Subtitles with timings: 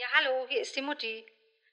[0.00, 1.26] Ja, hallo, hier ist die Mutti.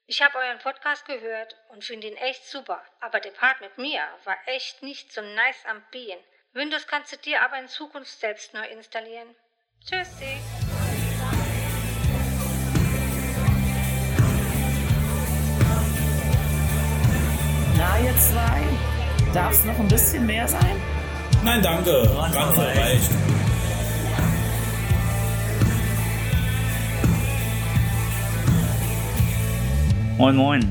[0.08, 2.82] Ich habe euren Podcast gehört und finde ihn echt super.
[3.00, 6.20] Aber der Part mit mir war echt nicht so nice am Bienen.
[6.54, 9.36] Windows kannst du dir aber in Zukunft selbst neu installieren.
[9.80, 10.38] Tschüssi.
[17.78, 20.82] Na, ihr zwei, darf es noch ein bisschen mehr sein?
[21.44, 21.92] Nein, danke.
[22.18, 23.35] Randvoll reicht.
[30.18, 30.62] Moin, moin.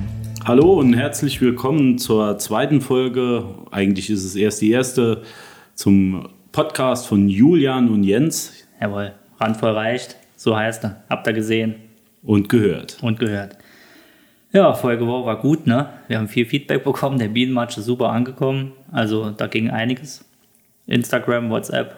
[0.47, 3.45] Hallo und herzlich willkommen zur zweiten Folge.
[3.71, 5.23] Eigentlich ist es erst die erste
[5.75, 10.17] zum Podcast von Julian und Jens Jawohl, randvoll reicht.
[10.37, 11.05] So heißt er.
[11.11, 11.75] Habt ihr gesehen
[12.23, 12.97] und gehört.
[13.03, 13.59] und gehört.
[14.53, 15.91] Ja, Folge war gut, ne?
[16.09, 17.19] Wir haben viel Feedback bekommen.
[17.19, 18.73] Der Bienenmatch ist super angekommen.
[18.93, 20.25] Also da ging einiges.
[20.87, 21.97] Instagram, WhatsApp,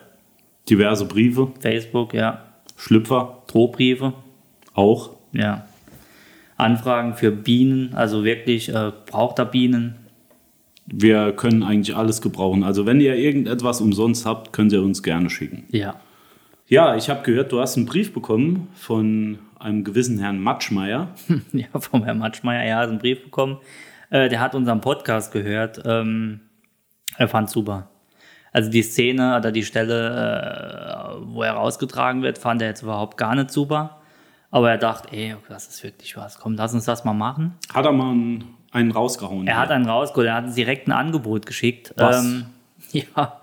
[0.69, 2.43] Diverse Briefe, Facebook, ja.
[2.77, 4.15] Schlüpfer Drohbriefe,
[4.75, 5.11] auch.
[5.33, 5.65] ja.
[6.57, 9.97] Anfragen für Bienen, also wirklich äh, braucht er Bienen.
[10.87, 12.63] Wir können eigentlich alles gebrauchen.
[12.63, 15.65] Also wenn ihr irgendetwas umsonst habt, könnt ihr uns gerne schicken.
[15.71, 15.97] Ja.
[16.69, 21.09] Ja, ich habe gehört, du hast einen Brief bekommen von einem gewissen Herrn Matschmeier.
[21.53, 23.59] ja, vom Herrn Matschmeier, er hat einen Brief bekommen.
[24.11, 25.83] Äh, der hat unseren Podcast gehört.
[25.85, 26.41] Ähm,
[27.17, 27.91] er fand super.
[28.53, 33.17] Also die Szene oder die Stelle, äh, wo er rausgetragen wird, fand er jetzt überhaupt
[33.17, 34.01] gar nicht super.
[34.51, 36.39] Aber er dachte, ey, das ist wirklich was.
[36.39, 37.55] Komm, lass uns das mal machen.
[37.73, 39.47] Hat er mal einen, einen rausgehauen?
[39.47, 41.93] Er hat einen rausgeholt, er hat uns direkt ein Angebot geschickt.
[41.97, 42.25] Was?
[42.25, 42.47] Ähm,
[42.93, 43.41] ja,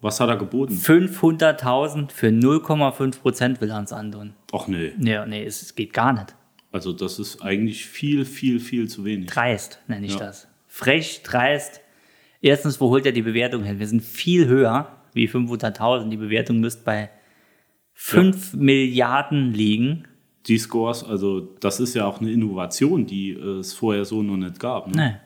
[0.00, 0.74] Was hat er geboten?
[0.74, 4.34] 500.000 für 0,5 Prozent will er uns andun.
[4.52, 4.92] Ach nee.
[4.98, 6.34] Nee, es, es geht gar nicht.
[6.72, 9.28] Also das ist eigentlich viel, viel, viel zu wenig.
[9.30, 10.20] Dreist, nenne ich Ja.
[10.20, 10.46] das.
[10.68, 11.80] Frech, dreist.
[12.40, 13.78] Erstens, wo holt er die Bewertung hin?
[13.80, 16.08] Wir sind viel höher wie 500.000.
[16.10, 17.10] Die Bewertung müsste bei
[18.02, 20.04] 5 Milliarden liegen.
[20.46, 24.58] Die Scores, also das ist ja auch eine Innovation, die es vorher so noch nicht
[24.58, 24.86] gab.
[24.88, 24.92] Ne?
[24.96, 25.16] Nee,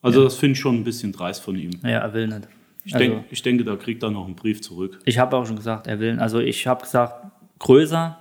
[0.00, 1.72] Also das finde ich schon ein bisschen dreist von ihm.
[1.82, 2.46] ja, er will nicht.
[2.84, 5.00] Ich, Also- denk, ich denke, da kriegt er noch einen Brief zurück.
[5.06, 6.20] Ich habe auch schon gesagt, er will.
[6.20, 8.16] Also ich habe gesagt, größer,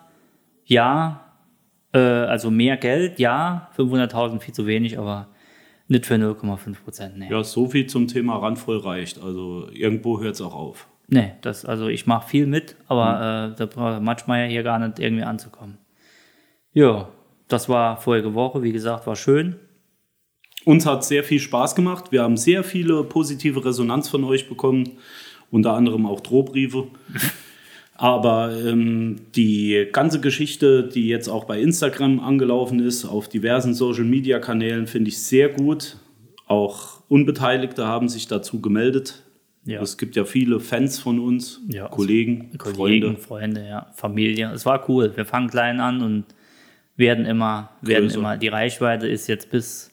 [0.65, 1.23] ja.
[1.93, 3.69] Äh, also mehr Geld, ja.
[3.77, 5.27] 500.000 viel zu wenig, aber
[5.87, 7.17] nicht für 0,5 Prozent.
[7.19, 7.29] Nee.
[7.29, 9.21] Ja, so viel zum Thema randvoll reicht.
[9.21, 10.87] Also irgendwo hört es auch auf.
[11.07, 14.99] Nee, das, also ich mache viel mit, aber äh, da braucht Matschmeier hier gar nicht
[14.99, 15.77] irgendwie anzukommen.
[16.73, 17.09] Ja,
[17.47, 19.55] das war vorige Woche, wie gesagt, war schön.
[20.65, 22.11] Uns hat sehr viel Spaß gemacht.
[22.11, 24.97] Wir haben sehr viele positive Resonanz von euch bekommen,
[25.49, 26.87] unter anderem auch Drohbriefe.
[27.95, 34.85] Aber ähm, die ganze Geschichte, die jetzt auch bei Instagram angelaufen ist, auf diversen Social-Media-Kanälen,
[34.85, 35.97] finde ich sehr gut.
[36.45, 39.23] Auch Unbeteiligte haben sich dazu gemeldet.
[39.67, 39.81] Ja.
[39.81, 43.21] Es gibt ja viele Fans von uns, Ja, Kollegen, Kollegen, Freunde.
[43.21, 44.49] Freunde, ja, Familie.
[44.53, 45.11] Es war cool.
[45.15, 46.23] Wir fangen klein an und
[46.95, 48.17] werden immer, werden Größer.
[48.19, 48.37] immer.
[48.37, 49.91] Die Reichweite ist jetzt bis,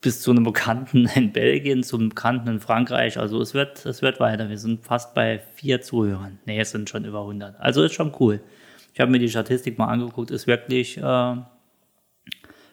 [0.00, 3.18] bis zu einem Bekannten in Belgien, zum Bekannten in Frankreich.
[3.18, 4.48] Also es wird, es wird weiter.
[4.48, 6.38] Wir sind fast bei vier Zuhörern.
[6.46, 7.60] Nee, es sind schon über 100.
[7.60, 8.40] Also ist schon cool.
[8.94, 10.30] Ich habe mir die Statistik mal angeguckt.
[10.30, 11.36] Ist wirklich äh,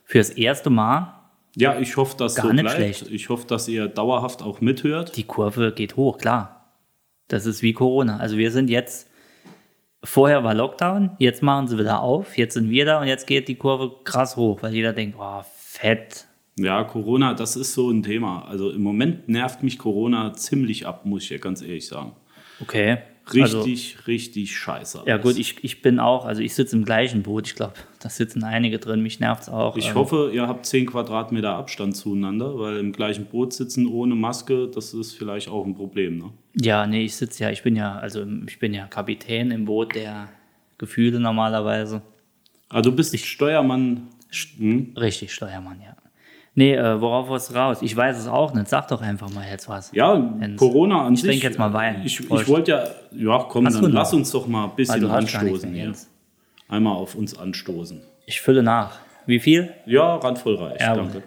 [0.05, 1.16] fürs erste Mal
[1.59, 2.75] Ja, ich hoffe, dass Gar so nicht bleibt.
[2.77, 3.11] schlecht.
[3.11, 5.17] Ich hoffe, dass ihr dauerhaft auch mithört.
[5.17, 6.75] die Kurve geht hoch, klar.
[7.29, 8.17] Das ist wie Corona.
[8.17, 9.09] Also wir sind jetzt,
[10.03, 13.47] vorher war Lockdown, jetzt machen sie wieder auf, jetzt sind wir da und jetzt geht
[13.47, 16.27] die Kurve krass hoch, weil jeder denkt, boah, fett.
[16.59, 18.45] Ja, Corona, das ist so ein Thema.
[18.47, 22.15] Also im Moment nervt mich Corona ziemlich ab, muss ich ja ganz ehrlich sagen.
[22.61, 22.99] Okay.
[23.33, 25.03] Richtig, Also, richtig scheiße.
[25.05, 25.23] ja alles.
[25.25, 28.43] gut, ich, ich bin auch, also ich sitze im gleichen Boot, ich glaube, da sitzen
[28.43, 29.75] einige drin, mich nervt's auch.
[29.77, 34.15] Ich Ähm, hoffe, ihr habt 10 Quadratmeter Abstand zueinander, weil im gleichen Boot sitzen ohne
[34.15, 36.17] Maske, das ist vielleicht auch ein Problem.
[36.17, 36.31] Ne?
[36.59, 39.95] Ja, nee, ich sitze ja, ich bin ja, also ich bin ja Kapitän im Boot
[39.95, 40.29] der
[40.77, 42.01] Gefühle normalerweise.
[42.69, 44.07] Also du bist Steuermann.
[44.57, 44.93] Hm?
[44.97, 45.95] Richtig, Steuermann, ja.
[46.59, 47.83] Nee, äh, worauf was raus?
[47.83, 48.67] Ich weiß es auch nicht.
[48.67, 49.91] Sag doch einfach mal jetzt was.
[49.93, 50.57] Ja, Jens.
[50.57, 51.29] Corona an Ich sich.
[51.29, 52.01] trinke jetzt mal Wein.
[52.03, 52.47] Ich, ich Prost.
[52.47, 52.87] wollte ja,
[53.37, 53.91] ja komm, Hast dann noch?
[53.91, 55.93] lass uns doch mal ein bisschen nichts anstoßen hier.
[56.67, 58.01] Einmal auf uns anstoßen.
[58.25, 58.97] Ich fülle nach.
[59.27, 59.71] Wie viel?
[59.85, 61.21] Ja, randvoll reich, Ja, danke.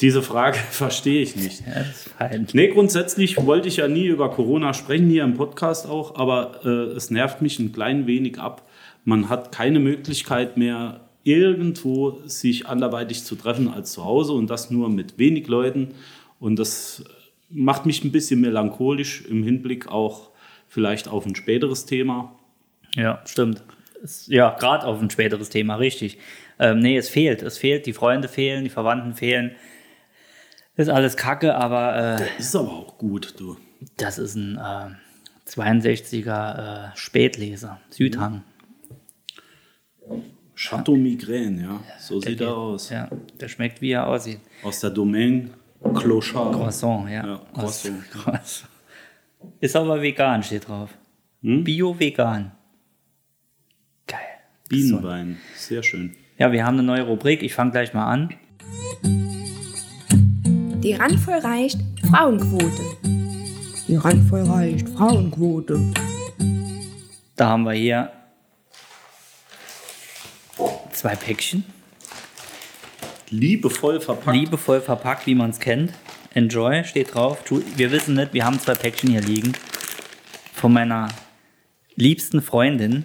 [0.00, 1.60] Diese Frage verstehe ich nicht.
[1.66, 2.46] Ja, das ist fein.
[2.54, 6.68] Nee, grundsätzlich wollte ich ja nie über Corona sprechen, hier im Podcast auch, aber äh,
[6.96, 8.62] es nervt mich ein klein wenig ab.
[9.04, 14.70] Man hat keine Möglichkeit mehr, irgendwo sich anderweitig zu treffen als zu Hause und das
[14.70, 15.88] nur mit wenig Leuten.
[16.40, 17.04] Und das
[17.50, 20.30] macht mich ein bisschen melancholisch im Hinblick auch
[20.68, 22.34] vielleicht auf ein späteres Thema.
[22.94, 23.62] Ja, stimmt.
[24.26, 26.18] Ja, gerade auf ein späteres Thema, richtig.
[26.58, 27.42] Ähm, nee, es fehlt.
[27.42, 27.84] Es fehlt.
[27.86, 29.52] Die Freunde fehlen, die Verwandten fehlen.
[30.76, 33.56] Ist alles kacke, aber äh, Ist aber auch gut, du.
[33.96, 37.80] das ist ein äh, 62er äh, Spätleser.
[37.90, 38.44] Südhang.
[40.58, 41.80] Chateau Migraine, ja.
[42.00, 42.90] So sieht er aus.
[42.90, 43.08] Ja,
[43.38, 44.40] der schmeckt, wie er aussieht.
[44.64, 45.50] Aus der Domaine
[45.94, 46.52] Clochard.
[46.52, 47.24] Croissant, ja.
[47.24, 48.10] Ja, Croissant.
[48.10, 48.68] Croissant.
[49.60, 50.90] Ist aber vegan, steht drauf.
[51.42, 51.62] Hm?
[51.62, 52.50] Bio-vegan.
[54.08, 54.18] Geil.
[54.68, 55.38] Bienenwein.
[55.54, 56.16] Sehr schön.
[56.38, 57.44] Ja, wir haben eine neue Rubrik.
[57.44, 58.34] Ich fange gleich mal an.
[60.82, 61.78] Die randvoll reicht
[62.10, 62.82] Frauenquote.
[63.86, 65.78] Die randvoll reicht Frauenquote.
[67.36, 68.10] Da haben wir hier
[70.98, 71.64] zwei Päckchen.
[73.30, 74.36] Liebevoll verpackt.
[74.36, 75.92] Liebevoll verpackt, wie man es kennt.
[76.34, 77.38] Enjoy steht drauf.
[77.76, 79.52] Wir wissen nicht, wir haben zwei Päckchen hier liegen.
[80.52, 81.08] Von meiner
[81.94, 83.04] liebsten Freundin,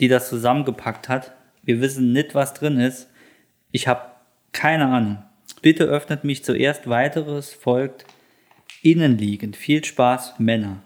[0.00, 1.32] die das zusammengepackt hat.
[1.62, 3.08] Wir wissen nicht, was drin ist.
[3.70, 4.02] Ich habe
[4.52, 5.22] keine Ahnung.
[5.62, 6.88] Bitte öffnet mich zuerst.
[6.88, 8.04] Weiteres folgt
[8.82, 9.56] innenliegend.
[9.56, 10.82] Viel Spaß, Männer.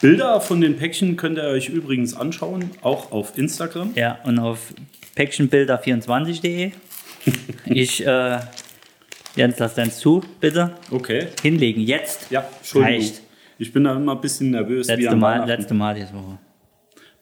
[0.00, 3.92] Bilder von den Päckchen könnt ihr euch übrigens anschauen, auch auf Instagram.
[3.96, 4.72] Ja, und auf
[5.16, 6.72] päckchenbilder24.de.
[7.66, 8.38] Ich, äh,
[9.36, 10.72] Jens, lass deins zu, bitte.
[10.90, 11.26] Okay.
[11.42, 12.30] Hinlegen, jetzt.
[12.30, 12.98] Ja, Entschuldigung.
[13.00, 13.20] Reicht.
[13.58, 14.86] Ich bin da immer ein bisschen nervös.
[14.88, 16.38] Letzte Mal, letzte Mal diese Woche.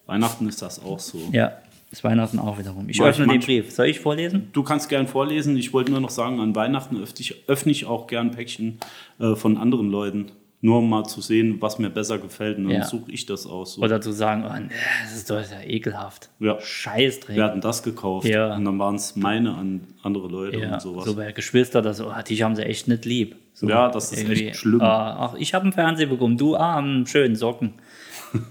[0.05, 1.19] Weihnachten ist das auch so.
[1.33, 1.57] Ja,
[1.91, 2.87] ist Weihnachten auch wiederum.
[2.87, 3.71] Ich Mach ich öffne den manch- Brief.
[3.71, 4.47] Soll ich vorlesen?
[4.53, 5.57] Du kannst gern vorlesen.
[5.57, 8.79] Ich wollte nur noch sagen, an Weihnachten öffne ich, öffne ich auch gern Päckchen
[9.19, 10.31] äh, von anderen Leuten.
[10.61, 12.57] Nur um mal zu sehen, was mir besser gefällt.
[12.57, 12.83] Und dann Ja.
[12.85, 13.75] suche ich das aus.
[13.75, 13.81] So.
[13.81, 14.67] Oder zu sagen, oh, nee,
[15.03, 16.29] das ist doch ja ekelhaft.
[16.39, 16.59] Ja.
[16.59, 17.37] Scheißdreck.
[17.37, 18.27] Wir hatten das gekauft.
[18.27, 18.55] Ja.
[18.55, 21.05] Und dann waren es meine an andere Leute Ja, und sowas.
[21.05, 23.37] so bei Geschwister, das, oh, die haben sie echt nicht lieb.
[23.53, 24.81] So Ja, das ist echt schlimm.
[24.81, 27.73] Ah, ach, ich habe einen Fernseher bekommen, du, ah, einen schönen Socken.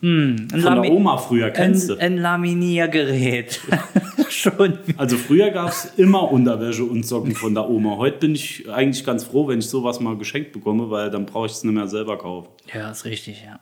[0.01, 2.03] Hm, Von der Oma früher, kennst ein, du?
[2.03, 3.61] ein Laminiergerät.
[4.29, 4.79] Schon.
[4.97, 7.97] Also früher gab es immer Unterwäsche und Socken von der Oma.
[7.97, 11.47] Heute bin ich eigentlich ganz froh, wenn ich sowas mal geschenkt bekomme, weil dann brauche
[11.47, 12.49] ich es nicht mehr selber kaufen.
[12.73, 13.61] Ja, ist richtig, ja.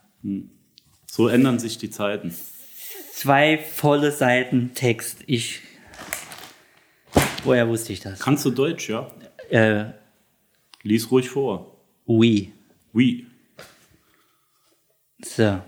[1.06, 2.34] So ändern sich die Zeiten.
[3.12, 5.18] Zwei volle Seiten Text.
[5.26, 5.60] Ich.
[7.44, 8.18] Woher wusste ich das?
[8.20, 9.08] Kannst du Deutsch, ja?
[9.50, 9.92] Äh,
[10.82, 11.76] Lies ruhig vor.
[12.06, 12.52] oui.
[12.92, 13.26] Oui.
[15.24, 15.60] So.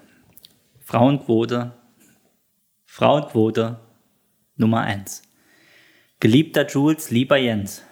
[0.90, 1.72] Frauenquote.
[2.86, 3.78] Frauenquote
[4.56, 5.20] Nummer 1.
[6.18, 7.84] Geliebter Jules, lieber Jens.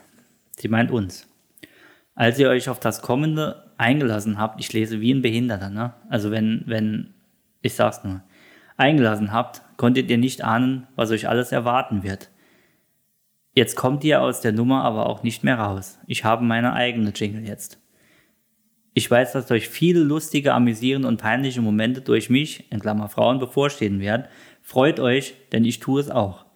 [0.57, 1.29] Sie meint uns.
[2.15, 5.93] Als ihr euch auf das Kommende eingelassen habt, ich lese wie ein Behinderter, ne?
[6.09, 7.13] Also wenn, wenn,
[7.61, 8.23] ich sag's nur,
[8.79, 12.31] eingelassen habt, konntet ihr nicht ahnen, was euch alles erwarten wird.
[13.53, 15.99] Jetzt kommt ihr aus der Nummer aber auch nicht mehr raus.
[16.07, 17.79] Ich habe meine eigene Jingle jetzt.
[18.99, 23.39] Ich weiß, dass euch viele lustige, amüsierende und peinliche Momente durch mich, in Klammer Frauen,
[23.39, 24.25] bevorstehen werden.
[24.63, 26.47] Freut euch, denn ich tue es auch.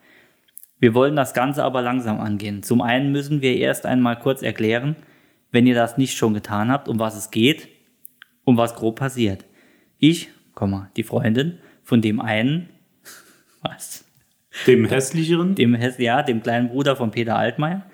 [0.79, 2.63] Wir wollen das Ganze aber langsam angehen.
[2.63, 4.97] Zum einen müssen wir erst einmal kurz erklären,
[5.53, 7.69] wenn ihr das nicht schon getan habt, um was es geht,
[8.45, 9.45] um was grob passiert.
[9.99, 10.31] Ich,
[10.97, 12.71] die Freundin von dem einen,
[13.61, 14.07] was?
[14.67, 15.57] Dem hässlicheren?
[15.57, 17.85] dem, Hess- ja, dem kleinen Bruder von Peter Altmaier,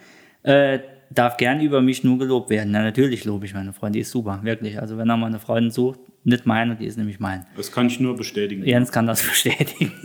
[0.45, 0.79] äh,
[1.11, 2.73] darf gern über mich nur gelobt werden.
[2.73, 4.81] Na, natürlich lobe ich meine Freundin, die ist super, wirklich.
[4.81, 7.47] Also wenn er mal eine Freundin sucht, nicht meine, die ist nämlich mein.
[7.57, 8.65] Das kann ich nur bestätigen.
[8.65, 9.93] Jens kann das bestätigen.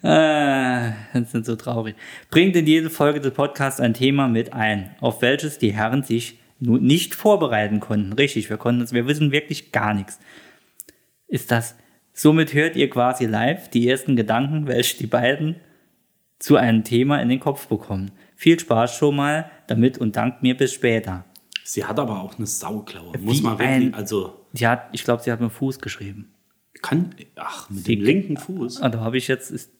[0.00, 1.96] Ah, das sind so traurig.
[2.30, 6.38] Bringt in jede Folge des Podcasts ein Thema mit ein, auf welches die Herren sich
[6.60, 8.12] nun nicht vorbereiten konnten.
[8.12, 10.20] Richtig, wir konnten uns, wir wissen wirklich gar nichts.
[11.26, 11.76] Ist das,
[12.12, 15.56] somit hört ihr quasi live die ersten Gedanken, welche die beiden
[16.38, 18.12] zu einem Thema in den Kopf bekommen.
[18.40, 21.24] Viel Spaß schon mal damit und dankt mir bis später.
[21.64, 23.18] Sie hat aber auch eine Sauklaue.
[23.18, 25.80] Muss Wie man wirklich, ein- also Sie hat, ich glaube, sie hat mit dem Fuß
[25.80, 26.32] geschrieben.
[26.82, 28.80] kann, ach, mit Die- dem linken Fuß.
[28.80, 29.72] Ah, da habe ich jetzt ist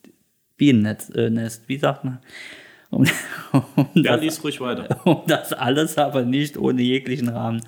[0.57, 2.19] Bienennest, äh, Nest, wie sagt man?
[2.91, 3.05] Um,
[3.77, 5.00] um, Ja, das, lies ruhig weiter.
[5.07, 7.62] um das alles aber nicht ohne jeglichen Rahmen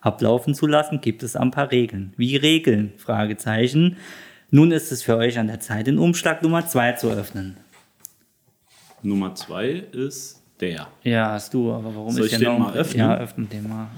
[0.00, 2.12] ablaufen zu lassen, gibt es ein paar Regeln.
[2.16, 2.92] Wie Regeln?
[2.98, 3.96] Fragezeichen.
[4.50, 7.56] Nun ist es für euch an der Zeit, den Umschlag Nummer 2 zu öffnen.
[9.02, 10.88] Nummer zwei ist der.
[11.02, 12.66] Ja, hast du, aber warum Soll ist ich der den noch?
[12.68, 12.98] mal öffnen?
[12.98, 13.88] Ja, öffne den mal.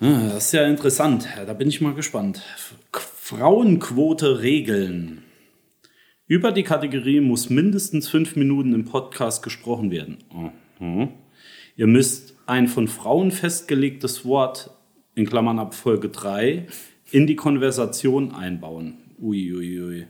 [0.00, 1.26] Ah, das ist ja interessant.
[1.46, 2.42] Da bin ich mal gespannt.
[2.92, 5.22] Frauenquote regeln.
[6.26, 10.18] Über die Kategorie muss mindestens fünf Minuten im Podcast gesprochen werden.
[10.80, 11.08] Mhm.
[11.76, 14.70] Ihr müsst ein von Frauen festgelegtes Wort,
[15.14, 16.66] in Klammern ab Folge 3,
[17.10, 18.94] in die Konversation einbauen.
[19.20, 19.80] Uiuiui.
[19.80, 20.06] Ui, ui.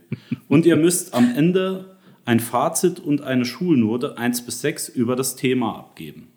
[0.47, 1.96] Und ihr müsst am Ende
[2.27, 6.27] ein Fazit und eine Schulnote 1 bis 6 über das Thema abgeben.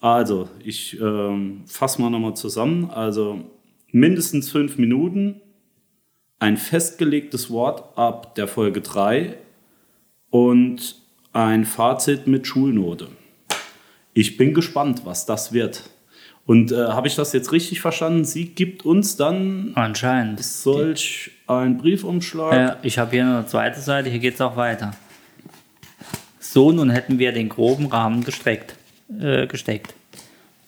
[0.00, 2.90] Also, ich ähm, fasse mal nochmal zusammen.
[2.90, 3.44] Also,
[3.92, 5.42] mindestens fünf Minuten,
[6.38, 9.36] ein festgelegtes Wort ab der Folge 3
[10.30, 10.96] und
[11.34, 13.08] ein Fazit mit Schulnote.
[14.14, 15.90] Ich bin gespannt, was das wird.
[16.46, 18.24] Und äh, habe ich das jetzt richtig verstanden?
[18.24, 20.42] Sie gibt uns dann Anscheinend.
[20.42, 22.52] solch einen Briefumschlag.
[22.52, 24.92] Ja, ich habe hier noch eine zweite Seite, hier geht es auch weiter.
[26.38, 28.76] So, nun hätten wir den groben Rahmen gestreckt,
[29.20, 29.94] äh, gesteckt.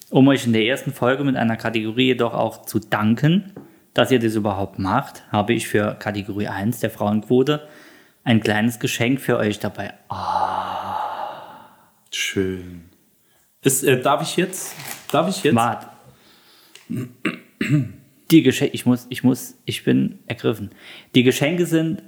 [0.09, 3.53] Um euch in der ersten Folge mit einer Kategorie jedoch auch zu danken,
[3.93, 7.67] dass ihr das überhaupt macht, habe ich für Kategorie 1 der Frauenquote
[8.23, 9.93] ein kleines Geschenk für euch dabei.
[12.11, 12.88] Schön.
[13.61, 14.75] Ist, äh, darf ich jetzt?
[15.11, 15.55] Darf ich jetzt?
[15.55, 15.87] Wart.
[18.31, 20.71] Die Geschenke, ich muss, ich muss, ich bin ergriffen.
[21.15, 22.03] Die Geschenke sind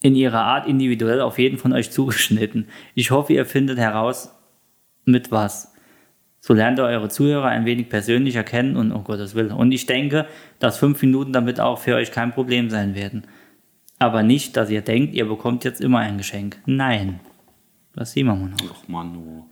[0.00, 2.68] in ihrer Art individuell auf jeden von euch zugeschnitten.
[2.94, 4.34] Ich hoffe, ihr findet heraus,
[5.04, 5.72] mit was.
[6.40, 9.52] So lernt ihr eure Zuhörer ein wenig persönlicher kennen und um Gottes Willen.
[9.52, 10.26] Und ich denke,
[10.58, 13.24] dass fünf Minuten damit auch für euch kein Problem sein werden.
[13.98, 16.58] Aber nicht, dass ihr denkt, ihr bekommt jetzt immer ein Geschenk.
[16.66, 17.20] Nein.
[17.94, 18.56] Das sehen wir mal noch.
[18.72, 19.47] Ach, Manu.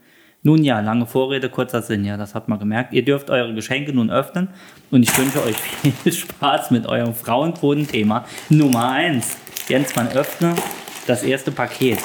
[0.47, 2.93] Nun ja, lange Vorrede, kurzer Sinn, ja, das hat man gemerkt.
[2.93, 4.47] Ihr dürft eure Geschenke nun öffnen
[4.91, 5.57] und ich wünsche euch
[6.03, 9.25] viel Spaß mit eurem Frauenquotenthema Nummer 1.
[9.67, 10.55] Jens, man öffne
[11.05, 11.99] das erste Paket.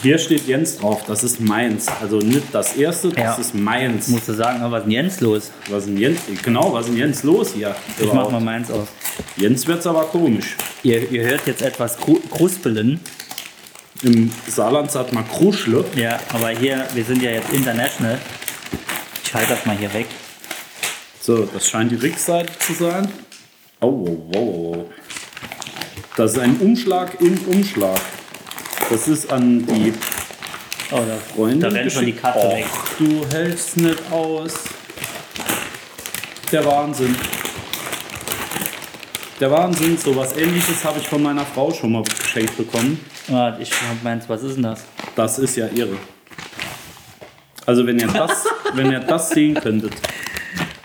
[0.00, 1.88] Hier steht Jens drauf, das ist meins.
[2.00, 3.34] Also nicht das erste, das Ja.
[3.34, 4.06] ist meins.
[4.06, 5.50] Musst du sagen, was ist denn Jens los?
[5.68, 6.20] Was ist denn Jens?
[6.44, 7.74] Genau, was ist denn Jens los hier?
[7.98, 8.30] Ich mach Überhaupt?
[8.32, 8.86] mal meins aus.
[9.36, 10.54] Jens wird's aber komisch.
[10.84, 13.00] Ihr, ihr hört jetzt etwas Kru- Kruspeln.
[14.06, 15.84] Im Saarland sagt man Kruschle.
[15.96, 18.20] Ja, aber hier, wir sind ja jetzt international.
[19.24, 20.06] Ich halte das mal hier weg.
[21.20, 23.08] So, das scheint die Rückseite zu sein.
[23.80, 24.90] Oh, oh, oh, oh.
[26.16, 28.00] Das ist ein Umschlag im Umschlag.
[28.88, 29.92] Das ist an die
[30.92, 32.12] Oh, da, Freundin da rennt schon die.
[32.12, 32.64] Katze weg.
[32.64, 34.54] Och, du hältst nicht aus.
[36.52, 37.16] Der Wahnsinn.
[39.40, 43.00] Der Wahnsinn, so was ähnliches habe ich von meiner Frau schon mal geschenkt bekommen.
[43.30, 44.84] Ah, ich hab meins, was ist denn das?
[45.16, 45.96] Das ist ja irre.
[47.64, 49.92] Also wenn ihr das, wenn ihr das sehen könntet.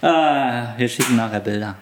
[0.01, 1.75] Ah, wir schicken nachher Bilder.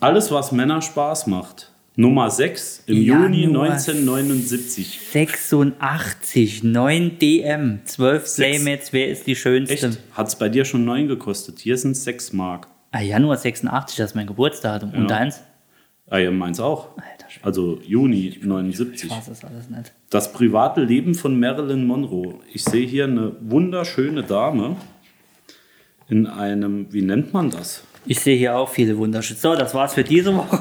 [0.00, 1.70] Alles, was Männer Spaß macht.
[1.96, 5.00] Nummer 6 im Januar Juni 1979.
[5.10, 8.36] 86, 9 DM, 12 Sechs.
[8.62, 9.90] Playmates, wer ist die schönste?
[10.12, 11.58] Hat es bei dir schon 9 gekostet?
[11.58, 12.68] Hier sind 6 Mark.
[12.92, 14.92] Ah, Januar 86, das ist mein Geburtsdatum.
[14.94, 15.06] Und Ja.
[15.08, 15.40] deins?
[16.08, 16.96] Ah, ja, meins auch.
[16.96, 19.04] Alter Also Juni 79.
[19.04, 19.92] ich weiß das alles nicht.
[20.10, 22.34] Das private Leben von Marilyn Monroe.
[22.52, 24.76] Ich sehe hier eine wunderschöne Dame
[26.08, 27.82] in einem, wie nennt man das?
[28.06, 29.38] Ich sehe hier auch viele wunderschöne.
[29.38, 30.58] So, das war's für diese Woche.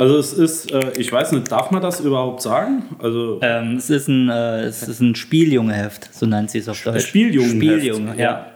[0.00, 2.84] Also es ist, äh, ich weiß nicht, darf man das überhaupt sagen?
[3.00, 6.80] Also Ähm, es ist ein, äh, es ist ein Spieljungeheft, so nennt sie es auf
[6.80, 7.04] Deutsch.
[7.04, 7.80] Spieljungenheft.
[7.80, 8.46] Spieljunge, ja.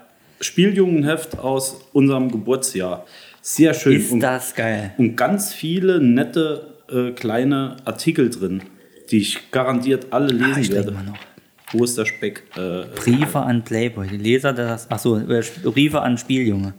[0.40, 3.06] Spieljungenheft aus unserem Geburtsjahr.
[3.40, 3.96] Sehr schön.
[3.96, 4.92] Ist und, das geil.
[4.98, 8.62] und ganz viele nette äh, kleine Artikel drin,
[9.10, 10.92] die ich garantiert alle Ah, lesen ich werde.
[10.92, 11.18] mal noch.
[11.72, 12.42] Wo ist der Speck?
[12.56, 14.06] Äh, Briefe an Playboy.
[14.06, 14.90] Die Leser das.
[14.90, 16.74] Achso, äh, Briefe an Spieljunge.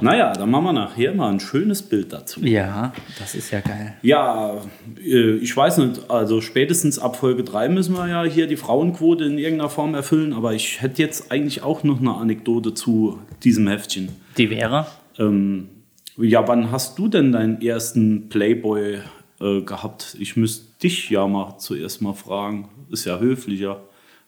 [0.00, 2.40] naja, dann machen wir nachher mal ein schönes Bild dazu.
[2.42, 3.94] Ja, das ist ja geil.
[4.02, 4.54] Ja,
[4.98, 9.24] äh, ich weiß nicht, also spätestens ab Folge 3 müssen wir ja hier die Frauenquote
[9.24, 13.68] in irgendeiner Form erfüllen, aber ich hätte jetzt eigentlich auch noch eine Anekdote zu diesem
[13.68, 14.08] Heftchen.
[14.38, 14.86] Die wäre?
[15.18, 15.68] Ähm,
[16.16, 19.00] ja, wann hast du denn deinen ersten Playboy
[19.40, 20.16] äh, gehabt?
[20.18, 22.68] Ich müsste dich ja mal zuerst mal fragen.
[22.90, 23.80] Ist ja höflicher.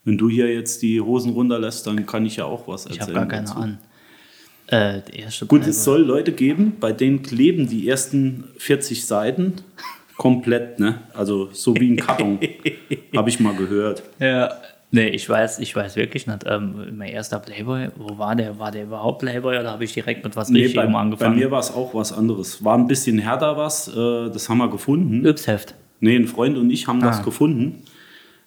[0.05, 3.17] Wenn du hier jetzt die Hosen runterlässt, dann kann ich ja auch was Ich erzählen.
[3.19, 3.59] habe gar keine dazu.
[3.59, 3.79] Ahnung.
[4.69, 5.01] Äh,
[5.47, 9.55] Gut, es soll Leute geben, bei denen kleben die ersten 40 Seiten
[10.19, 11.01] komplett, ne?
[11.15, 12.39] Also so wie ein Karton.
[13.17, 14.03] Habe ich mal gehört.
[14.19, 14.51] Ja.
[14.91, 16.45] Nee, ich weiß, ich weiß wirklich nicht.
[16.47, 18.59] Ähm, mein erster Playboy, wo war der?
[18.59, 21.37] War der überhaupt Playboy oder habe ich direkt mit was Nee, Richtigem bei, bei angefangen?
[21.37, 22.65] mir war es auch was anderes.
[22.65, 25.27] War ein bisschen härter was, äh, das haben wir gefunden.
[25.27, 25.75] Yps-Heft.
[26.01, 27.23] Nee, ein Freund und ich haben das Ah.
[27.23, 27.83] gefunden.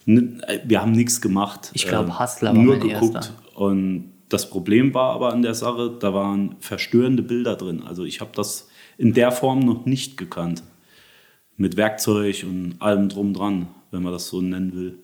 [0.08, 1.70] N- äh, Wir haben nichts gemacht.
[1.76, 3.14] Ich glaub, Ähm, Hustler war Nur geguckt.
[3.16, 3.34] erster.
[3.54, 7.84] Und das Problem war aber an der Sache, da waren verstörende Bilder drin.
[7.86, 8.68] Also ich habe das
[8.98, 10.64] in der Form noch nicht gekannt.
[11.58, 14.98] Mit Werkzeug und allem drum dran, wenn man das so nennen will.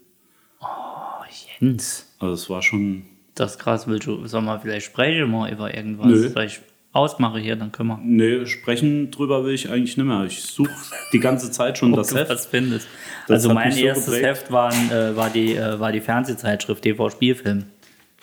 [1.59, 3.03] Jens, Also es war schon.
[3.35, 3.87] das ist krass.
[3.87, 6.07] Willst du, soll man vielleicht sprechen mal über irgendwas?
[6.07, 6.29] Nö.
[6.29, 6.59] Soll ich
[6.91, 7.99] ausmache hier, dann können wir.
[8.03, 10.23] Nee, sprechen drüber will ich eigentlich nicht mehr.
[10.25, 10.71] Ich suche
[11.13, 12.29] die ganze Zeit schon das Heft.
[12.29, 12.87] was findest.
[13.27, 14.25] Das also mein so erstes geprägt.
[14.25, 17.65] Heft waren, äh, war, die, äh, war die Fernsehzeitschrift TV Spielfilm.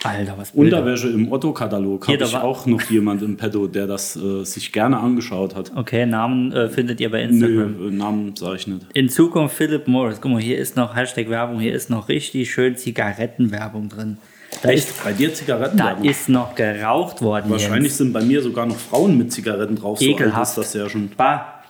[0.02, 0.78] Alter, was Bilder.
[0.80, 4.98] Unterwäsche im Otto-Katalog habe ich auch noch jemand im Petto, der das äh, sich gerne
[4.98, 5.72] angeschaut hat.
[5.74, 7.76] Okay, Namen äh, findet ihr bei Instagram.
[7.78, 8.86] Nö, äh, Namen sage ich nicht.
[8.92, 10.20] In Zukunft Philip Morris.
[10.20, 14.18] Guck mal, hier ist noch Hashtag Werbung, hier ist noch richtig schön Zigarettenwerbung drin.
[14.62, 15.78] Da ist, Bei dir Zigaretten?
[15.78, 17.50] da ist noch geraucht worden.
[17.50, 17.98] Wahrscheinlich Jens.
[17.98, 19.98] sind bei mir sogar noch Frauen mit Zigaretten drauf.
[19.98, 20.50] So alt Ekelhaft.
[20.50, 21.10] ist das ja schon.
[21.16, 21.62] Bah,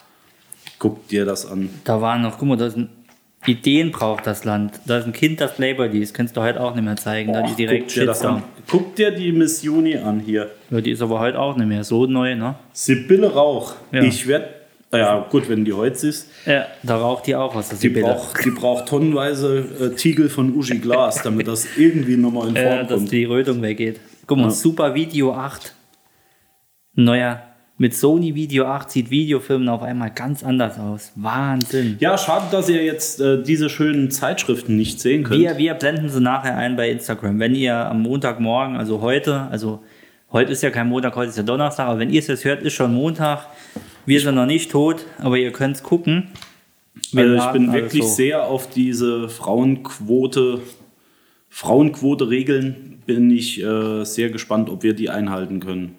[0.80, 1.70] Guck dir das an.
[1.84, 2.88] da waren noch, guck mal, da ist ein
[3.46, 4.80] Ideen braucht das Land.
[4.86, 6.14] Da ist ein Kind, das Playboy liest.
[6.14, 7.32] Kannst du heute auch nicht mehr zeigen.
[7.32, 8.42] da ist direkt guck, dir das an.
[8.68, 10.50] guck dir die Miss Juni an hier.
[10.70, 12.54] Ja, die ist aber heute auch nicht mehr so neu, ne?
[12.72, 13.74] Sibylle Rauch.
[13.92, 14.02] Ja.
[14.02, 14.48] Ich werde,
[14.92, 17.68] ja gut, wenn die heute ist, Ja, da raucht die auch was.
[17.70, 18.14] Die die Bilder.
[18.14, 19.58] braucht, die braucht tonnenweise
[19.92, 23.12] äh, Tiegel von Uschi Glas, damit das irgendwie nochmal in Form äh, dass kommt.
[23.12, 24.00] die Rötung weggeht.
[24.26, 24.50] Guck mal, Ja.
[24.50, 25.74] Super Video 8.
[26.94, 27.42] Neuer.
[27.76, 31.10] Mit Sony Video 8 sieht Videofilmen auf einmal ganz anders aus.
[31.16, 31.96] Wahnsinn.
[31.98, 35.40] Ja, schade, dass ihr jetzt äh, diese schönen Zeitschriften nicht sehen könnt.
[35.40, 37.40] Wir, wir blenden sie nachher ein bei Instagram.
[37.40, 39.82] Wenn ihr am Montagmorgen, also heute, also
[40.30, 42.62] heute ist ja kein Montag, heute ist ja Donnerstag, aber wenn ihr es jetzt hört,
[42.62, 43.48] ist schon Montag.
[44.06, 46.28] Wir sind noch nicht tot, aber ihr könnt es gucken.
[47.10, 48.14] Wir Also ich bin wirklich hoch.
[48.14, 50.60] sehr auf diese Frauenquote,
[51.48, 55.96] Frauenquote-Regeln bin ich äh, sehr gespannt, ob wir die einhalten können.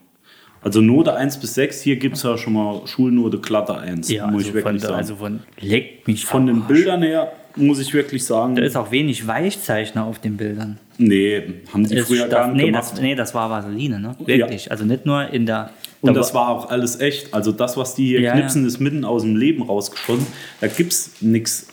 [0.65, 4.25] Also Note 1 bis 6, hier gibt es ja schon mal Schulnote glatte 1, Ja,
[4.25, 4.95] muss also ich wirklich von, sagen.
[4.95, 6.61] also von leckt mich von den.
[6.63, 10.79] Bildern her muss ich wirklich sagen, Da ist auch wenig Weichzeichner auf den Bildern.
[10.97, 11.41] nee,
[11.71, 12.91] haben Es früher gar nicht nee, gemacht.
[12.93, 14.15] das, nee, das war Vaseline, ne?
[14.25, 14.71] Wirklich.
[14.71, 15.69] Also nicht nur in der.
[16.01, 17.31] Und da das war auch alles echt.
[17.33, 18.67] Also das, was die hier Ja, knipsen, ja.
[18.67, 20.25] ist mitten aus dem Leben rausgeschossen.
[20.61, 21.67] Da gibt es nichts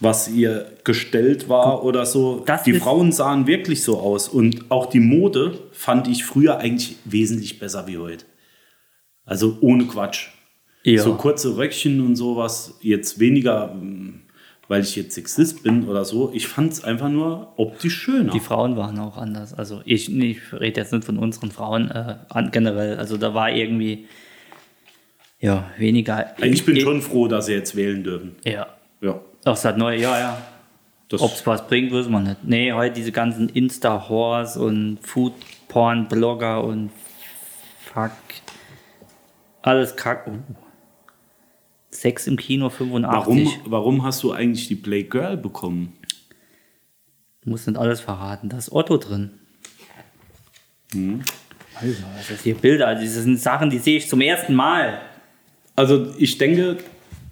[0.00, 2.42] was ihr gestellt war oder so.
[2.46, 4.28] Das die Frauen sahen wirklich so aus.
[4.28, 8.24] Und auch die Mode fand ich früher eigentlich wesentlich besser wie heute.
[9.24, 10.28] Also ohne Quatsch.
[10.84, 11.02] ja.
[11.02, 12.78] So kurze Röckchen und sowas.
[12.80, 14.20] Jetzt weniger, mm,
[14.68, 16.30] weil ich jetzt Sexist bin oder so.
[16.32, 18.32] Ich fand es einfach nur optisch schöner.
[18.32, 19.54] Die Frauen waren auch anders.
[19.54, 22.16] Also ich, ich rede jetzt nicht von unseren Frauen äh,
[22.52, 22.96] generell.
[22.98, 24.06] Also da war irgendwie
[25.40, 26.34] ja weniger.
[26.42, 28.36] ich bin schon froh, dass sie jetzt wählen dürfen.
[28.44, 28.68] Ja.
[29.00, 29.20] Ja.
[29.46, 30.42] Auch seit neu, ja, ja.
[31.08, 32.42] Das, Ob es was bringt, wissen wir nicht.
[32.42, 36.90] Nee, heute diese ganzen Insta-Horse und Food-Porn-Blogger und
[37.84, 38.10] fuck.
[39.62, 40.26] Alles kack.
[40.26, 40.32] Oh.
[41.90, 43.14] Sex im Kino 85.
[43.14, 45.92] warum, warum hast du eigentlich die Playgirl bekommen?
[47.44, 48.48] Muss nicht alles verraten.
[48.48, 49.30] Da ist Otto drin.
[50.92, 51.22] Hm.
[51.76, 52.88] Also, was ist hier Bilder?
[52.88, 55.00] Also, das sind Sachen, die sehe ich zum ersten Mal.
[55.76, 56.78] Also ich denke,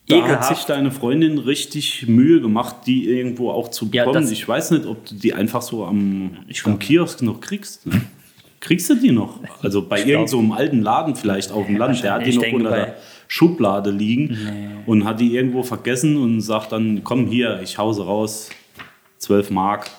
[0.06, 0.56] da hat Ekelhaft.
[0.56, 4.22] sich deine Freundin richtig Mühe gemacht, die irgendwo auch zu Ja, bekommen.
[4.24, 6.30] das- ich weiß nicht, ob du die einfach so am,
[6.64, 7.86] am Kiosk noch kriegst.
[7.86, 8.00] Ne?
[8.60, 9.40] Kriegst du die noch?
[9.62, 12.52] Also bei irgendeinem so einem alten Laden vielleicht auf dem Land, der hat die noch
[12.52, 12.96] unter der
[13.28, 18.50] Schublade liegen und hat die irgendwo vergessen und sagt dann, komm hier, ich hause raus,
[19.18, 19.90] 12 Mark.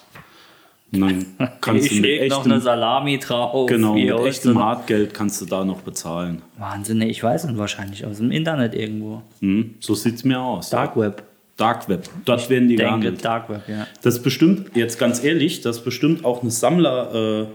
[1.02, 1.26] Dann
[1.62, 3.68] kannst ich du leg noch echtem, eine Salami drauf.
[3.68, 6.42] genau, Wie mit echtem Hartgeld kannst du da noch bezahlen.
[6.58, 9.22] Wahnsinn, ich weiß nicht, wahrscheinlich aus dem Internet irgendwo.
[9.42, 10.70] Hm, so sieht es mir aus.
[10.70, 11.24] Dark Web.
[11.58, 12.10] Dark Web.
[12.26, 13.24] Dort werden die Denke, gehandelt.
[13.24, 13.88] Dark Web, ja.
[14.02, 17.46] Das ist bestimmt, jetzt ganz ehrlich, das ist bestimmt auch eine Sammler, äh,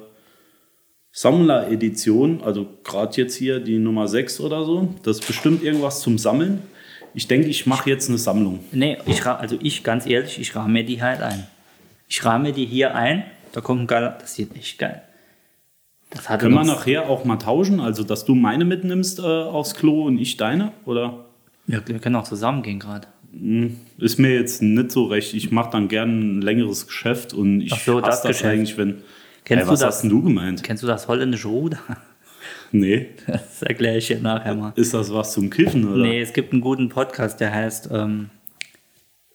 [1.12, 4.94] Sammler-Edition, also gerade jetzt hier die Nummer 6 oder so.
[5.02, 6.62] Das ist bestimmt irgendwas zum Sammeln.
[7.14, 8.60] Ich denke, ich mache jetzt eine Sammlung.
[8.72, 11.46] Nee, ich, also ich, ganz ehrlich, ich rahme mir die halt ein.
[12.10, 15.00] Ich rahme die hier ein, da kommt ein geiler, das sieht echt geil.
[16.10, 17.78] Das hatte Können wir nachher auch mal tauschen?
[17.78, 20.72] Also, dass du meine mitnimmst äh, aufs Klo und ich deine?
[20.84, 21.24] Oder
[21.68, 23.06] Ja, wir können auch zusammen gehen gerade.
[23.98, 25.34] ist mir jetzt nicht so recht.
[25.34, 29.02] Ich mache dann gern ein längeres Geschäft und ich Ach so, das das, eigentlich, wenn.
[29.44, 29.94] Kennst Ey, du was das?
[29.94, 30.64] hast denn du gemeint?
[30.64, 31.78] Kennst du das holländische Ruder?
[32.72, 33.08] Nee.
[33.26, 34.72] Das erkläre ich dir nachher mal.
[34.76, 36.02] Ist das was zum Kiffen, oder?
[36.02, 38.30] Nee, es gibt einen guten Podcast, der heißt, ähm,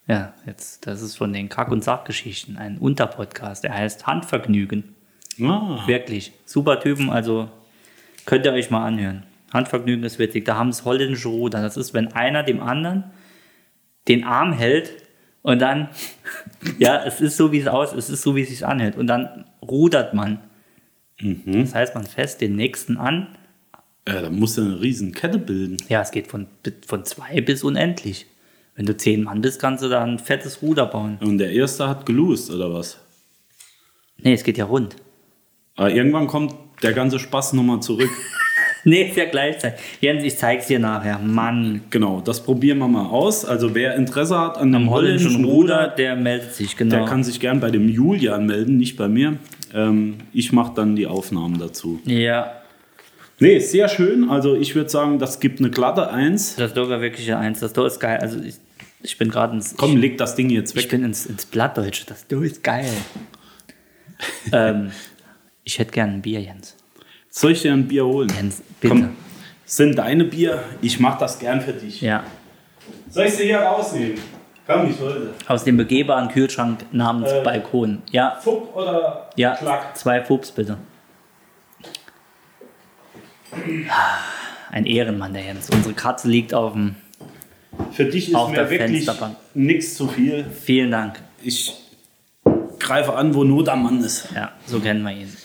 [0.08, 4.96] ja, jetzt, das ist von den Kack- und Sachgeschichten, ein Unterpodcast, der heißt Handvergnügen.
[5.41, 5.84] Ah.
[5.88, 6.32] Wirklich.
[6.46, 7.50] Super Typen, also
[8.26, 9.24] könnt ihr euch mal anhören.
[9.52, 10.46] Handvergnügen ist witzig.
[10.46, 11.62] Da haben es holländische Ruder.
[11.62, 13.06] Das ist, wenn einer dem anderen
[14.08, 14.91] den Arm hält
[15.41, 15.89] und dann,
[16.78, 18.96] ja, es ist so, wie es aus, es ist so, wie es sich anhält.
[18.96, 20.39] Und dann rudert man.
[21.46, 23.28] Das heißt, man fässt den nächsten an.
[24.08, 25.78] Ja, da musst du eine riesen Kette bilden.
[25.88, 26.48] Ja, es geht von,
[26.86, 28.28] von zwei bis unendlich.
[28.75, 31.17] Wenn du zehn Mann bist, kannst du da ein fettes Ruder bauen.
[31.21, 32.99] Und der erste hat gelost, oder was?
[34.17, 34.97] Nee, es geht ja rund.
[35.75, 38.09] Aber irgendwann kommt der ganze Spaß nochmal zurück.
[38.88, 39.79] Nee, ist ja gleichzeitig.
[39.99, 41.17] Jens, ich zeig's dir nachher.
[41.17, 41.81] Mann.
[41.89, 43.43] genau, das probieren wir mal aus.
[43.43, 46.97] Also wer Interesse hat an dem holländischen holländischen Ruder, Ruder, der meldet sich, genau.
[46.97, 49.39] der kann sich gern bei dem Julian melden, nicht bei mir.
[49.73, 51.99] Ähm, ich mache dann die Aufnahmen dazu.
[52.05, 52.61] ja,
[53.39, 54.29] Nee, sehr schön.
[54.29, 56.55] Also ich würde sagen, das gibt eine glatte Eins.
[56.55, 57.59] das Dog war wirklich eine Eins.
[57.59, 58.19] Das Dog ist geil.
[58.21, 58.55] Also ich,
[59.06, 60.89] ich bin gerade ins, Komm, leg das Ding jetzt ich weg.
[60.91, 62.06] bin ins, ins Blattdeutsche.
[62.06, 62.89] Das Dog ist geil.
[64.52, 64.91] ähm,
[65.63, 66.76] ich hätte gern ein Bier, Jens.
[67.30, 68.30] Soll ich dir ein Bier holen?
[68.36, 68.94] Jens, bitte.
[68.96, 69.15] Komm,
[69.65, 70.63] sind deine Bier.
[70.82, 72.02] Ich mache das gern für dich.
[72.02, 72.24] Ja.
[73.10, 74.20] Soll ich sie hier rausnehmen?
[74.68, 75.34] Komm, ich wollte.
[75.48, 77.41] Aus dem begehbaren Kühlschrank namens Äh.
[77.44, 78.02] Balkon.
[78.12, 79.56] Ja, Fuck oder ja.
[79.56, 79.96] Klack?
[79.98, 80.78] Zwei Pups bitte.
[84.72, 85.70] Ein Ehrenmann, der Jens.
[85.70, 86.96] Unsere Katze liegt auf dem
[87.91, 89.07] Für dich ist Auf mir wirklich
[89.53, 90.45] nichts zu viel.
[90.45, 91.21] Vielen Dank.
[91.41, 91.73] Ich
[92.79, 94.27] greife an, wo Not am Mann ist.
[94.35, 95.35] Ja, so kennen wir ihn.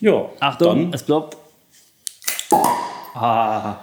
[0.00, 1.36] Ja, Achtung, dann es ploppt.
[3.14, 3.80] Ah.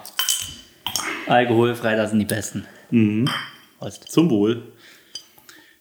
[1.28, 2.66] Alkoholfrei, das sind die besten.
[2.92, 3.28] Mhm.
[3.80, 4.12] Prost.
[4.12, 4.64] zum Wohl.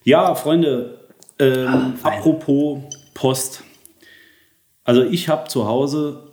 [0.03, 0.99] Ja, Freunde,
[1.39, 3.63] ähm, apropos Post.
[4.83, 6.31] Also ich habe zu Hause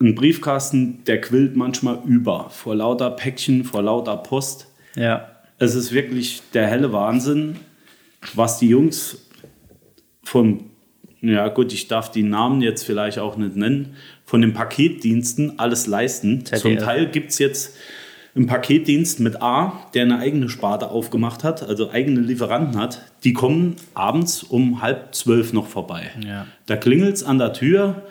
[0.00, 4.66] einen Briefkasten, der quillt manchmal über vor lauter Päckchen, vor lauter Post.
[4.96, 5.30] Ja.
[5.58, 7.56] Es ist wirklich der helle Wahnsinn,
[8.34, 9.28] was die Jungs
[10.24, 10.64] von,
[11.20, 15.86] ja gut, ich darf die Namen jetzt vielleicht auch nicht nennen, von den Paketdiensten alles
[15.86, 16.44] leisten.
[16.44, 16.62] ZDF.
[16.62, 17.76] Zum Teil gibt es jetzt
[18.34, 23.00] einen Paketdienst mit A, der eine eigene Sparte aufgemacht hat, also eigene Lieferanten hat.
[23.24, 26.10] Die kommen abends um halb zwölf noch vorbei.
[26.26, 26.46] Ja.
[26.66, 28.02] Da klingelt es an der Tür.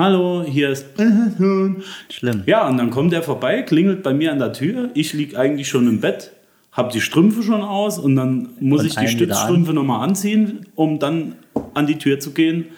[0.00, 0.86] Hallo, hier ist.
[2.08, 2.42] Schlimm.
[2.46, 4.88] Ja, und dann kommt er vorbei, klingelt bei mir an der Tür.
[4.94, 6.32] Ich liege eigentlich schon im Bett,
[6.72, 9.18] habe die Strümpfe schon aus und dann muss Und ich die wieder an.
[9.18, 11.34] Stützstrümpfe nochmal anziehen, um dann
[11.74, 12.68] an die Tür zu gehen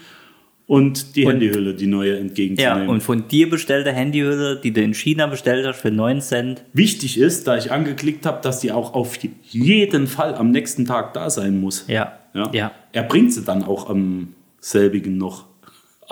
[0.66, 2.88] und die Und- Handyhülle, die neue, Ja, entgegenzunehmen.
[2.88, 6.64] und von dir bestellte Handyhülle, die du in China bestellt hast für 9 Cent.
[6.72, 9.16] Wichtig ist, da ich angeklickt habe, dass die auch auf
[9.48, 11.84] jeden Fall am nächsten Tag da sein muss.
[11.86, 12.18] Ja.
[12.34, 12.50] Ja.
[12.52, 12.72] Ja.
[12.90, 15.51] Er bringt sie dann auch am selbigen noch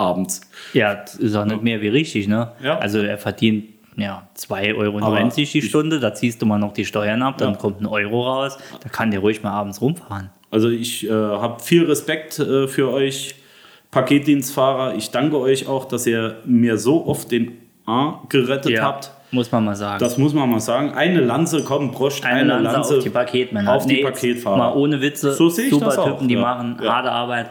[0.00, 0.40] abends.
[0.72, 2.52] Ja, das ist auch nicht mehr wie richtig, ne?
[2.62, 2.78] Ja.
[2.78, 3.64] Also er verdient
[3.96, 7.56] ja 2,90 Euro die Stunde, da ziehst du mal noch die Steuern ab, dann Ja.
[7.58, 10.30] kommt ein Euro raus, da kann der ruhig mal abends rumfahren.
[10.50, 13.34] Also ich äh, habe viel Respekt äh, für euch
[13.90, 14.94] Paketdienstfahrer.
[14.94, 17.52] Ich danke euch auch, dass ihr mir so oft den
[17.86, 19.10] A gerettet habt.
[19.32, 19.98] muss man mal sagen.
[20.00, 20.92] Das muss man mal sagen.
[20.94, 23.74] Eine Lanze, komm, Broscht, eine, Lanze, auf die Paketmänner.
[23.74, 24.56] Auf die Nee, jetzt Paketfahrer.
[24.56, 26.40] Mal ohne Witze, So sehe ich super das auch, Typen, die ja.
[26.40, 26.82] machen Ja.
[26.84, 26.92] Hm?
[26.92, 27.50] harte Arbeit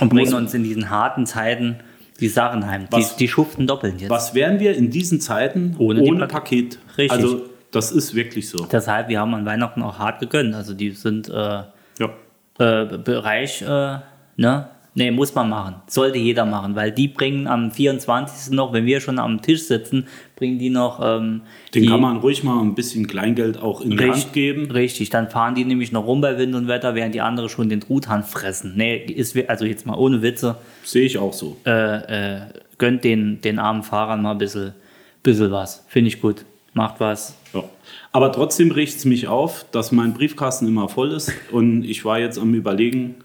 [0.00, 1.76] und bringen uns in diesen harten Zeiten
[2.20, 2.86] die Sachen heim.
[2.90, 4.10] Die, Was- die schuften doppelt jetzt.
[4.10, 6.78] Was wären wir in diesen Zeiten Ohne ohne, die Pak- Paket?
[6.96, 7.10] Richtig.
[7.12, 8.66] Also das ist wirklich so.
[8.70, 10.54] Deshalb, wir haben an Weihnachten auch hart gegönnt.
[10.54, 11.64] Also die sind äh, Ja.
[12.58, 13.98] äh, Bereich, äh,
[14.36, 14.68] ne?
[14.96, 15.74] Nee, muss man machen.
[15.88, 18.52] Sollte jeder machen, weil die bringen am 24.
[18.54, 21.00] noch, wenn wir schon am Tisch sitzen, bringen die noch.
[21.02, 21.42] Ähm,
[21.74, 24.70] Den die, kann man ruhig mal ein bisschen Kleingeld auch in die Richt- Hand geben.
[24.70, 27.68] Richtig, dann fahren die nämlich noch rum bei Wind und Wetter, während die andere schon
[27.68, 28.74] den Truthahn fressen.
[28.76, 31.56] Nee, ist, wir- also jetzt mal ohne Witze, Sehe ich auch so.
[31.66, 32.40] äh, äh,
[32.78, 34.74] gönnt den, den armen Fahrern mal ein bisschen,
[35.24, 35.84] bisschen was.
[35.88, 36.44] Finde ich gut.
[36.72, 37.36] Macht was.
[37.52, 37.64] Ja.
[38.12, 41.32] Aber trotzdem riecht es mich auf, dass mein Briefkasten immer voll ist.
[41.50, 43.16] Und ich war jetzt am Überlegen,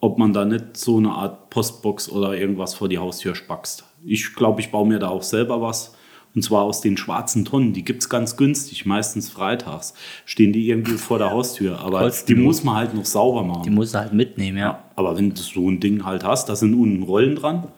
[0.00, 3.84] ob man da nicht so eine Art Postbox oder irgendwas vor die Haustür spackst.
[4.04, 5.94] Ich glaube, ich baue mir da auch selber was.
[6.34, 7.72] Und zwar aus den schwarzen Tonnen.
[7.72, 9.94] Die gibt es ganz günstig, meistens freitags.
[10.24, 11.80] Stehen die irgendwie vor der Haustür.
[11.80, 12.24] Aber Kostenlos.
[12.26, 13.62] die muss man halt noch sauber machen.
[13.64, 14.84] Die musst du halt mitnehmen, ja.
[14.94, 17.68] Aber wenn du so ein Ding halt hast, da sind unten Rollen dran.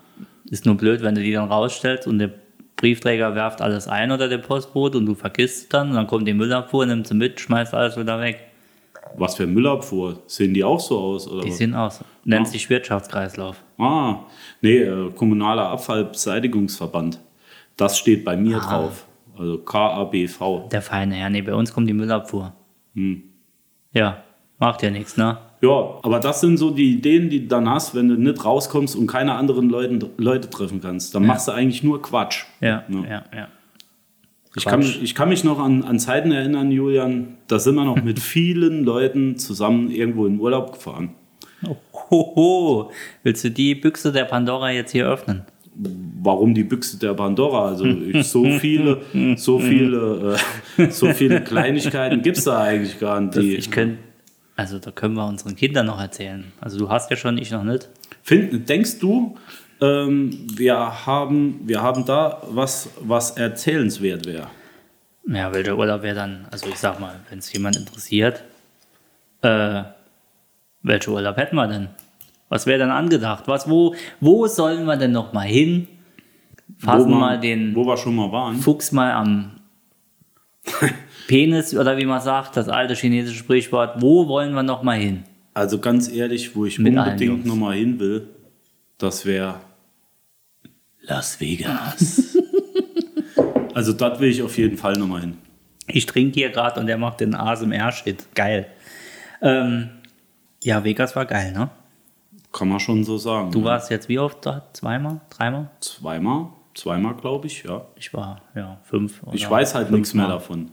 [0.51, 2.33] Ist nur blöd, wenn du die dann rausstellst und der
[2.77, 6.27] Briefträger werft alles ein oder der Postbote und du vergisst es dann und dann kommt
[6.27, 8.50] die Müllabfuhr, nimmt sie mit, schmeißt alles wieder weg.
[9.17, 10.19] Was für Müllabfuhr?
[10.27, 11.29] Sehen die auch so aus?
[11.29, 11.57] Oder Die was?
[11.59, 12.05] sehen aus.
[12.25, 13.57] Nennt sich Wirtschaftskreislauf.
[13.79, 14.21] Ah,
[14.61, 17.19] nee, äh, kommunaler Abfallbeseitigungsverband.
[17.77, 18.61] Das steht bei mir Ah.
[18.61, 19.07] drauf.
[19.39, 20.69] Also KABV.
[20.71, 21.31] Der feine Herr.
[21.31, 22.53] Nee, bei uns kommt die Müllabfuhr.
[22.95, 23.23] Hm.
[23.93, 24.23] Ja,
[24.59, 25.39] macht ja nichts, ne?
[25.63, 28.97] Ja, aber das sind so die Ideen, die du dann hast, wenn du nicht rauskommst
[28.97, 31.15] und keine anderen Leuten, Leute treffen kannst.
[31.15, 32.45] Dann machst du eigentlich nur Quatsch.
[32.61, 33.01] Ja, Ja.
[33.09, 33.49] ja, ja.
[34.57, 38.03] Ich kann, ich kann mich noch an, an Zeiten erinnern, Julian, da sind wir noch
[38.03, 41.11] mit vielen Leuten zusammen irgendwo in Urlaub gefahren.
[42.11, 42.91] Hoho,
[43.23, 45.45] willst du die Büchse der Pandora jetzt hier öffnen?
[46.23, 47.69] warum die Büchse der Pandora?
[47.69, 49.03] Also ich, so viele,
[49.37, 50.37] so viele,
[50.77, 53.37] äh, so viele Kleinigkeiten gibt es da eigentlich gar nicht.
[53.39, 53.99] Ich könnte,
[54.57, 56.45] also da können wir unseren Kindern noch erzählen.
[56.61, 57.89] Also du hast ja schon, ich noch nicht.
[58.23, 59.37] Find, denkst du,
[59.81, 64.49] ähm, wir, haben, wir haben da was, was erzählenswert wäre?
[65.27, 68.43] Ja, welcher Urlaub wäre dann, also ich sag mal, wenn es jemand interessiert,
[69.43, 69.83] äh,
[70.83, 71.89] welcher Urlaub hätten wir denn?
[72.49, 73.45] Was wäre denn angedacht?
[73.47, 75.87] Was, wo, wo sollen wir denn noch mal hin?
[76.79, 78.57] Fassen wo, wir- mal den wo wir schon mal waren.
[78.57, 79.53] Fuchs mal am
[81.29, 84.01] Penis oder wie man sagt, das alte chinesische Sprichwort.
[84.03, 85.23] Wo wollen wir noch mal hin?
[85.55, 88.29] Also ganz ehrlich, wo ich Mit unbedingt nochmal hin will,
[88.99, 89.57] das wäre,
[91.03, 92.37] Las Vegas.
[93.75, 95.39] also dort will ich auf jeden Fall nochmal hin.
[95.87, 98.35] Ich trinke hier gerade und der macht den ASMR-Shit.
[98.35, 98.67] Geil.
[99.43, 99.91] Ähm,
[100.63, 101.71] ja, Vegas war geil, ne?
[102.53, 103.51] Kann man schon so sagen.
[103.51, 104.69] Du warst jetzt wie oft da?
[104.73, 105.21] Zweimal?
[105.31, 105.71] Dreimal?
[105.81, 107.87] Zweimal, zweimal glaube ich, ja.
[107.95, 109.23] Ich war, ja, fünf.
[109.33, 110.71] Ich weiß halt nichts mehr davon.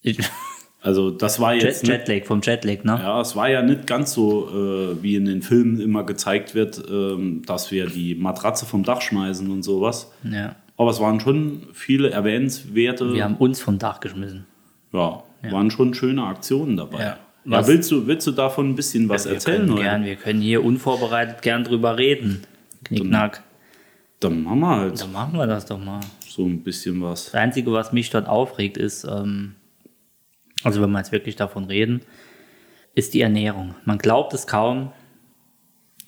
[0.00, 0.18] Ich,
[0.82, 2.98] Also das war jetzt Jet, Jetlag, vom Jetlag, ne?
[3.00, 6.82] ja, es war ja nicht ganz so, äh, wie in den Filmen immer gezeigt wird,
[6.90, 10.10] ähm, dass wir die Matratze vom Dach schmeißen und sowas.
[10.24, 10.56] Ja.
[10.76, 13.14] Aber es waren schon viele erwähnenswerte.
[13.14, 14.44] Wir haben uns vom Dach geschmissen.
[14.92, 17.00] Ja, waren schon schöne Aktionen dabei.
[17.00, 17.16] Ja.
[17.44, 17.66] Ja.
[17.66, 19.66] Willst, du, willst du davon ein bisschen was wir erzählen?
[19.66, 22.42] können gern, wir können hier unvorbereitet gern drüber reden.
[22.84, 23.42] Knickknack.
[24.20, 26.00] Dann machen wir halt Dann machen wir das doch mal.
[26.28, 27.26] so ein bisschen was.
[27.26, 29.56] Das Einzige, was mich dort aufregt, ist, ähm,
[30.64, 32.02] also wenn wir jetzt wirklich davon reden,
[32.94, 33.74] ist die Ernährung.
[33.84, 34.92] Man glaubt es kaum.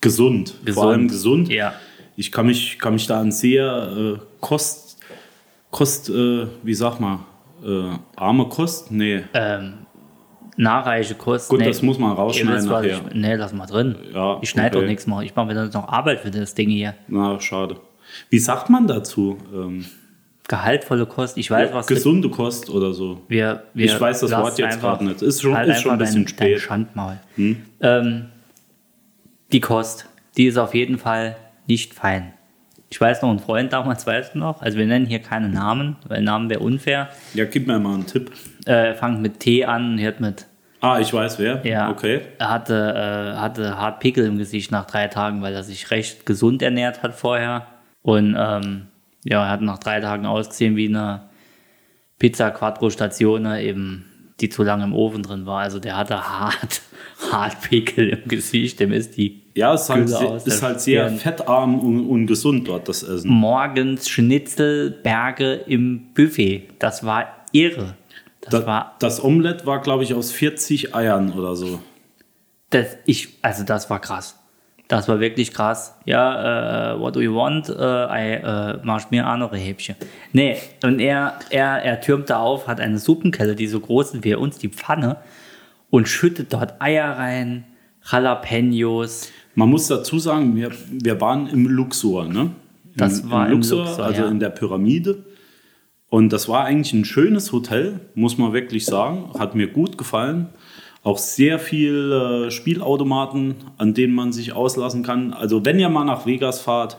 [0.00, 1.48] Gesund, vor allem gesund.
[1.48, 1.74] Ja.
[2.16, 4.98] Ich kann mich, kann mich da an sehr äh, Kost,
[5.70, 7.20] Kost äh, wie sag mal,
[7.64, 8.90] äh, arme Kost?
[8.90, 9.86] Nee, Ähm,
[10.56, 11.48] nachreiche Kost.
[11.48, 13.00] Gut, das muss man rausschneiden nachher.
[13.08, 13.96] Ich, nee, lass mal drin.
[14.12, 14.84] Ja, ich schneide okay.
[14.84, 15.20] doch nichts mehr.
[15.22, 16.94] Ich mache mir dann noch Arbeit für das Ding hier.
[17.08, 17.76] na, schade.
[18.30, 19.38] Wie sagt man dazu?
[19.52, 19.86] Ähm,
[20.46, 21.38] Gehaltvolle Kost.
[21.38, 23.22] Ich weiß, was gesunde Kost oder so.
[23.28, 25.22] wir, wir Ich weiß das Wort jetzt gerade nicht.
[25.22, 26.46] Ist schon, halt ist schon ein bisschen dein, spät.
[26.46, 26.52] Hm?
[26.52, 27.16] Dein Schandmaul.
[27.80, 28.26] Ähm,
[29.52, 32.32] die Kost, die ist auf jeden Fall nicht fein.
[32.90, 35.96] Ich weiß noch, ein Freund damals, weißt du noch, also wir nennen hier keine Namen,
[36.06, 37.08] weil Namen wäre unfair.
[37.32, 38.30] Ja, gib mir mal einen Tipp.
[38.66, 40.46] Äh, fangt mit T an, hört mit
[40.84, 41.64] Ah, ich weiß wer.
[41.64, 41.90] Ja.
[41.90, 42.20] Okay.
[42.38, 46.26] Er hatte, äh, hatte hart Pickel im Gesicht nach drei Tagen, weil er sich recht
[46.26, 47.66] gesund ernährt hat vorher.
[48.02, 48.88] Und ähm,
[49.24, 51.28] ja, er hat nach drei Tagen ausgesehen wie eine
[52.18, 54.04] Pizza Quattro Statione, eben,
[54.40, 55.60] die zu lange im Ofen drin war.
[55.60, 56.82] Also der hatte hart,
[57.32, 58.80] hart Pickel im Gesicht.
[58.80, 62.68] Dem ist die Ja, es ist halt, aus ist halt sehr fettarm und, und gesund
[62.68, 63.30] dort, das Essen.
[63.30, 66.68] morgens Schnitzelberge im Buffet.
[66.78, 67.96] Das war irre.
[68.42, 71.80] Das Da, war das Omelett war, glaube ich, aus 40 Eiern oder so.
[72.68, 74.38] Das, ich, also das war krass.
[74.88, 75.96] Das war wirklich krass.
[76.04, 77.68] Ja, äh, what do you want?
[77.68, 79.96] Äh, I, äh, mach mir andere Häppchen.
[80.32, 84.34] Nee, und er, er, er türmte auf, hat eine Suppenkelle, die so groß ist wie
[84.34, 85.16] uns, die Pfanne,
[85.90, 87.64] und schüttet dort Eier rein,
[88.10, 89.30] Jalapenos.
[89.54, 92.50] Man muss dazu sagen, wir, wir waren im Luxor, ne?
[92.96, 94.28] Das Im, war im im Luxor, Luxor, also ja.
[94.28, 95.24] in der Pyramide.
[96.08, 99.30] Und das war eigentlich ein schönes Hotel, muss man wirklich sagen.
[99.38, 100.48] Hat mir gut gefallen.
[101.04, 105.32] Auch sehr viel äh, Spielautomaten, an denen man sich auslassen kann.
[105.32, 106.96] Also wenn ihr mal nach Vegas fahrt,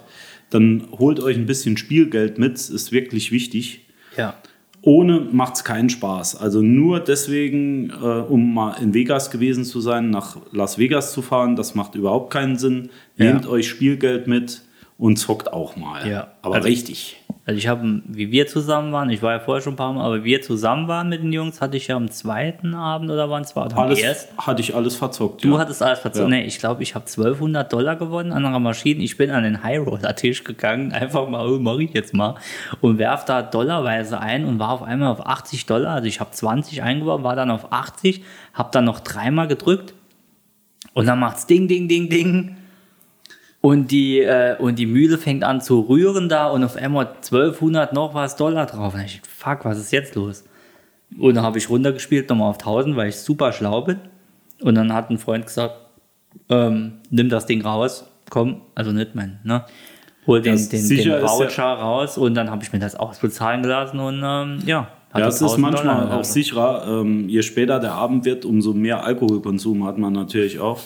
[0.52, 2.54] dann holt euch ein bisschen Spielgeld mit.
[2.54, 3.82] Ist wirklich wichtig.
[4.16, 4.36] Ja.
[4.84, 6.36] Ohne macht es keinen Spaß.
[6.36, 11.24] Also nur deswegen, äh, um mal in Vegas gewesen zu sein, nach Las Vegas zu
[11.24, 12.90] fahren, das macht überhaupt keinen Sinn.
[13.18, 13.26] Ja.
[13.34, 14.62] Nehmt euch Spielgeld mit
[15.00, 16.08] und zockt auch mal.
[16.08, 16.28] Ja.
[16.44, 17.18] Aber Also- richtig.
[17.48, 20.04] Also ich habe, wie wir zusammen waren, ich war ja vorher schon ein paar Mal,
[20.04, 23.44] aber wir zusammen waren mit den Jungs, hatte ich ja am zweiten Abend oder waren
[23.44, 24.36] es war am Alles, ersten?
[24.40, 25.44] hatte ich alles verzockt.
[25.44, 25.60] Du ja.
[25.60, 26.32] hattest alles verzogen.
[26.32, 26.40] Ja.
[26.40, 29.04] Nee, ich glaube, ich habe 1200 Dollar gewonnen an einer Maschine.
[29.04, 32.34] Ich bin an den High-Roller-Tisch gegangen, einfach mal, oh, mach ich jetzt mal.
[32.82, 35.94] Und werf da dollarweise ein und war auf einmal auf 80 Dollar.
[35.94, 38.24] Also ich habe 20 eingeworfen, war dann auf 80,
[38.56, 39.94] habe dann noch dreimal gedrückt.
[40.94, 42.58] Und dann macht's Ding, Ding, Ding, Ding.
[43.66, 47.94] Und die, äh, und die Mühle fängt an zu rühren da und auf einmal 1200
[47.94, 48.94] noch was Dollar drauf.
[48.94, 50.44] Und ich, fuck, was ist jetzt los?
[51.18, 53.98] Und dann habe ich runtergespielt, nochmal auf 1000, weil ich super schlau bin.
[54.62, 55.78] Und dann hat ein Freund gesagt,
[56.48, 59.66] ähm, nimm das Ding raus, komm, also nicht mein, ne?
[60.28, 64.00] Hol den, Das den, den Voucher raus und dann habe ich mir das ausbezahlen gelassen
[64.00, 64.90] und ähm, ja.
[65.18, 66.20] Ja, es ist 1000 manchmal Dollar.
[66.20, 67.02] auch sicherer.
[67.02, 70.80] Ähm, je später der Abend wird, umso mehr Alkoholkonsum hat man natürlich auch.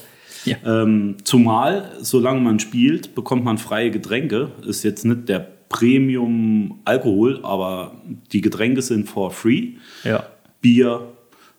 [0.45, 0.57] Ja.
[0.65, 4.51] Ähm, zumal, solange man spielt, bekommt man freie Getränke.
[4.65, 7.93] Ist jetzt nicht der Premium-Alkohol, aber
[8.31, 9.73] die Getränke sind for free.
[10.03, 10.23] Ja.
[10.61, 11.01] Bier,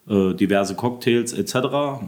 [0.08, 1.54] äh, diverse Cocktails etc.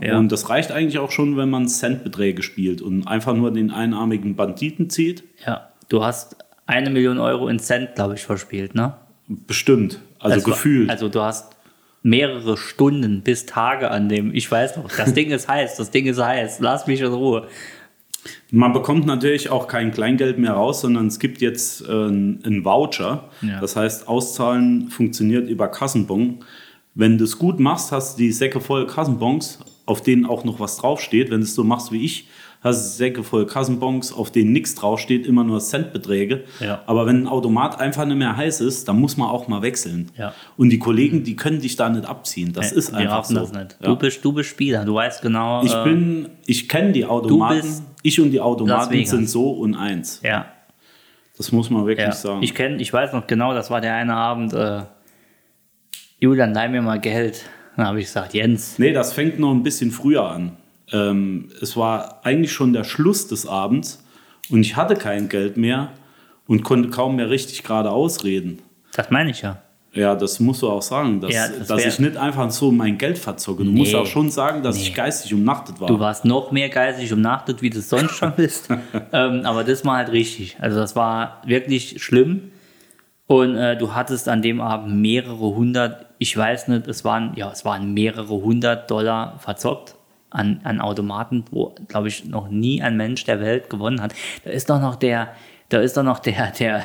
[0.01, 0.19] Ja.
[0.19, 4.35] Und das reicht eigentlich auch schon, wenn man Centbeträge spielt und einfach nur den einarmigen
[4.37, 5.25] Banditen zieht.
[5.47, 5.69] ja.
[5.89, 8.95] Du hast eine Million Euro in Cent, glaube ich, verspielt, ne?
[9.29, 9.99] Bestimmt.
[10.21, 10.89] Also Das war- gefühlt.
[10.89, 11.52] Also du hast
[12.03, 16.07] mehrere Stunden bis Tage an dem, ich weiß noch, das Ding ist heiß, das Ding
[16.07, 17.47] ist heiß, lass mich in Ruhe.
[18.51, 23.31] Man bekommt natürlich auch kein Kleingeld mehr raus, sondern es gibt jetzt äh, einen Voucher.
[23.41, 23.61] Ja.
[23.61, 26.45] Das heißt, Auszahlen funktioniert über Kassenbon.
[26.95, 30.61] Wenn du es gut machst, hast du die Säcke voll Kassenbons, auf denen auch noch
[30.61, 31.31] was draufsteht.
[31.31, 32.29] Wenn du es so machst wie ich,
[32.63, 36.45] hast du Säcke voll Kassenbons, auf denen nichts draufsteht, immer nur Centbeträge.
[36.61, 36.83] Ja.
[36.87, 40.11] Aber wenn ein Automat einfach nicht mehr heiß ist, dann muss man auch mal wechseln.
[40.17, 40.33] Ja.
[40.57, 42.53] Und die Kollegen, die können dich da nicht abziehen.
[42.53, 43.35] Das ist Wir einfach so.
[43.35, 43.67] Ja.
[43.81, 45.65] Du, bist, du bist Spieler, du weißt genau.
[45.65, 47.83] Ich äh, bin, ich kenne die Automaten.
[48.03, 50.21] Ich und die Automaten sind so und eins.
[50.23, 50.47] Ja,
[51.37, 52.13] Das muss man wirklich ja.
[52.13, 52.43] sagen.
[52.43, 54.53] Ich kenne, ich weiß noch genau, das war der eine Abend.
[54.53, 54.83] Äh,
[56.19, 57.45] Julian, leih mir mal Geld.
[57.77, 58.79] Dann habe ich gesagt, Jens.
[58.79, 60.57] nee, das fängt noch ein bisschen früher an.
[60.93, 64.03] Ähm, es war eigentlich schon der Schluss des Abends
[64.51, 65.91] und ich hatte kein Geld mehr
[66.47, 68.61] und konnte kaum mehr richtig gerade ausreden.
[68.95, 69.59] Das meine ich ja.
[69.95, 72.97] Ja, das musst du auch sagen, dass, Ja, das dass ich nicht einfach so mein
[72.97, 73.63] Geld verzocke.
[73.63, 73.99] Du musst Nee.
[73.99, 74.83] auch schon sagen, dass Nee.
[74.85, 75.87] ich geistig umnachtet war.
[75.89, 78.69] Du warst noch mehr geistig umnachtet, wie du es sonst schon bist.
[79.13, 80.57] ähm, aber das war halt richtig.
[80.61, 82.53] Also das war wirklich schlimm.
[83.27, 87.51] Und äh, du hattest an dem Abend mehrere hundert ich weiß nicht, es waren, ja,
[87.51, 89.97] es waren mehrere hundert Dollar verzockt
[90.33, 94.15] an, an Automaten, wo, glaube ich, noch nie ein Mensch der Welt gewonnen hat.
[94.45, 95.29] Da ist doch noch der,
[95.69, 96.85] da ist doch noch der, der,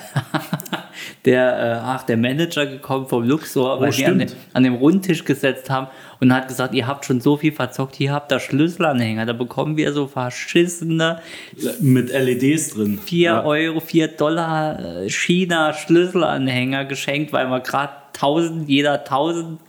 [1.26, 4.32] der, äh, ach, der Manager gekommen vom Luxor, weil wir an, stimmt.
[4.32, 5.88] dem- an dem Rundtisch gesetzt haben
[6.20, 9.78] und hat gesagt, ihr habt schon so viel verzockt, hier habt ihr Schlüsselanhänger, da bekommen
[9.78, 11.20] wir so verschissene
[11.82, 12.98] Mit LEDs drin.
[13.04, 13.44] 4 Ja.
[13.44, 19.60] Euro, 4 Dollar äh, China-Schlüsselanhänger geschenkt, weil man gerade 1000, jeder 1000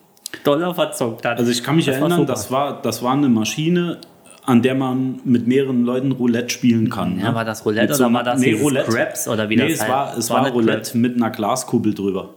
[0.45, 1.39] Dollar verzockt hat.
[1.39, 2.33] Also ich kann mich Das war erinnern, super.
[2.33, 3.99] das war, das war eine Maschine,
[4.45, 7.19] an der man mit mehreren Leuten Roulette spielen kann.
[7.19, 7.35] Ja, ne?
[7.35, 9.91] war das Roulette Mit oder war das dieses Craps oder wie nee, das es heißt?
[9.91, 12.31] war, es War war, Roulette mit einer Glaskuppel drüber.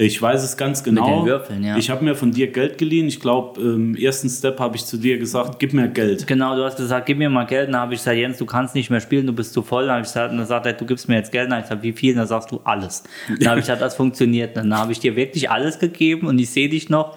[0.00, 1.22] Ich weiß es ganz genau.
[1.22, 1.76] den Würfeln, ja.
[1.76, 3.08] Ich habe mir von dir Geld geliehen.
[3.08, 6.24] Ich glaube, im ersten Step habe ich zu dir gesagt, gib mir Geld.
[6.24, 7.66] Genau, du hast gesagt, gib mir mal Geld.
[7.68, 9.86] Dann habe ich gesagt, Jens, du kannst nicht mehr spielen, du bist zu voll.
[9.86, 11.46] Dann habe ich gesagt, dann sagt er, du gibst mir jetzt Geld.
[11.46, 12.14] Dann habe ich gesagt, wie viel?
[12.14, 13.02] Dann sagst du alles.
[13.40, 14.56] Dann habe ich gesagt, das funktioniert.
[14.56, 17.16] Dann habe ich dir wirklich alles gegeben und ich sehe dich noch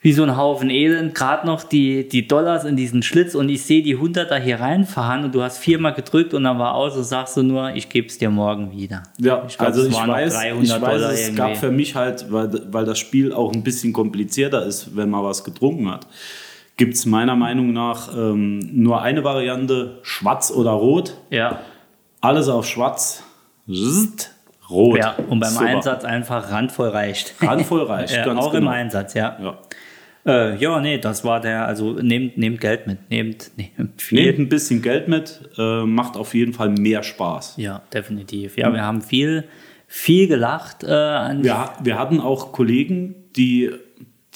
[0.00, 3.64] wie so ein Haufen Elend, gerade noch die, die Dollars in diesen Schlitz und ich
[3.64, 7.02] sehe die Hunderter hier reinfahren und du hast viermal gedrückt und dann war aus und
[7.02, 9.02] sagst du nur, ich gebe es dir morgen wieder.
[9.18, 11.36] Ja, Ich glaub, also ich weiß, 300 ich weiß es irgendwie.
[11.36, 15.24] gab für mich halt, weil, weil das Spiel auch ein bisschen komplizierter ist, wenn man
[15.24, 16.06] was getrunken hat,
[16.76, 21.14] gibt es meiner Meinung nach ähm, nur eine Variante, schwarz oder rot.
[21.30, 21.58] Ja,
[22.20, 23.24] Alles auf schwarz,
[23.68, 24.30] Zzt,
[24.70, 24.98] rot.
[24.98, 25.66] ja und beim Super.
[25.66, 27.34] Einsatz einfach randvoll reicht.
[27.40, 28.70] Randvoll reicht, ja, ganz auch im genau.
[28.70, 29.36] Einsatz, ja.
[29.42, 29.58] Ja.
[30.28, 34.22] Äh, ja, nee, das war der, also nehmt, nehmt Geld mit, nehmt, nehmt viel.
[34.22, 37.54] Nehmt ein bisschen Geld mit, äh, macht auf jeden Fall mehr Spaß.
[37.56, 38.58] Ja, definitiv.
[38.58, 39.44] Ja, wir haben viel,
[39.86, 43.70] viel gelacht äh, an Wir, wir hatten auch Kollegen, die,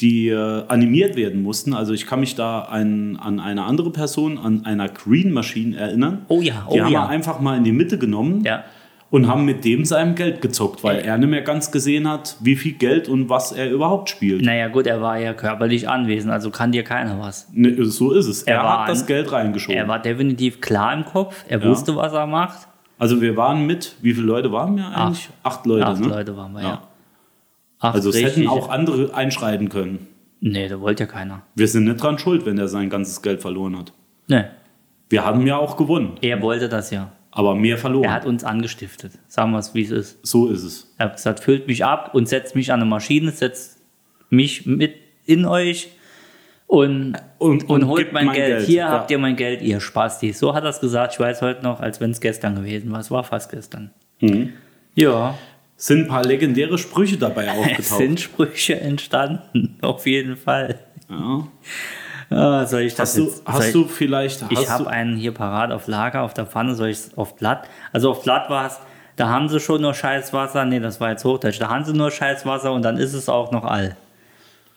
[0.01, 1.75] die äh, animiert werden mussten.
[1.75, 6.25] Also ich kann mich da an, an eine andere Person, an einer Green Machine erinnern.
[6.29, 7.03] Oh ja, oh die haben ja.
[7.03, 8.65] wir einfach mal in die Mitte genommen Ja.
[9.13, 12.57] Und haben mit dem seinem Geld gezockt, weil er nicht mehr ganz gesehen hat, wie
[12.57, 14.43] viel Geld und was er überhaupt spielt.
[14.43, 17.47] Naja, gut, er war ja körperlich anwesend, also kann dir keiner was.
[17.53, 18.43] Ne, so ist es.
[18.45, 19.77] Er, Er hat das Geld reingeschoben.
[19.79, 21.69] Er war definitiv klar im Kopf, er Ja.
[21.69, 22.67] wusste, was er macht.
[22.99, 25.29] also wir waren mit, wie viele Leute waren wir eigentlich?
[25.43, 26.09] Acht, Leute, Acht ne?
[26.09, 26.69] Leute waren wir, ja.
[26.69, 26.83] Ja.
[27.81, 30.07] Acht Also es hätten auch andere einschreiten können.
[30.41, 31.43] Nee, da wollte ja keiner.
[31.55, 33.93] Wir sind nicht dran schuld, wenn er sein ganzes Geld verloren hat.
[34.29, 34.45] Nee,
[35.11, 37.13] Wir haben ja auch gewonnen, er wollte das ja.
[37.33, 38.05] Aber mehr verloren.
[38.05, 39.13] Er hat uns angestiftet.
[39.27, 40.19] Sagen wir es, wie es ist.
[40.27, 40.95] so ist es.
[40.99, 43.79] Er hat gesagt, füllt mich ab und setzt mich an eine Maschine, setzt
[44.31, 44.95] mich mit
[45.27, 45.89] in euch
[46.67, 48.57] und, Und- und, und holt mein, mein Geld.
[48.59, 48.89] Geld, Hier ja.
[48.91, 50.33] habt ihr mein Geld, ihr Spasti.
[50.33, 51.15] So hat er es gesagt.
[51.15, 53.01] Ich weiß heute noch, als wenn es gestern gewesen war.
[53.01, 53.91] Es war fast gestern.
[54.21, 54.53] Mhm.
[54.95, 55.37] Ja,
[55.77, 57.99] Sind ein paar legendäre Sprüche dabei es aufgetaucht.
[57.99, 59.77] sind Sprüche entstanden.
[59.81, 60.79] Auf jeden Fall.
[61.11, 61.49] ja.
[62.33, 64.45] Ah, soll ich das Hast, du, jetzt, soll hast ich, du vielleicht.
[64.51, 67.37] Ich habe du, einen hier parat auf Lager, auf der Pfanne, soll ich es auf
[67.37, 67.69] glatt?
[67.93, 68.79] Also auf glatt war es,
[69.17, 72.11] da haben sie schon nur Scheißwasser, nee, das war jetzt Hochdeutsch, da haben sie nur
[72.11, 73.97] Scheißwasser und dann ist es auch noch all.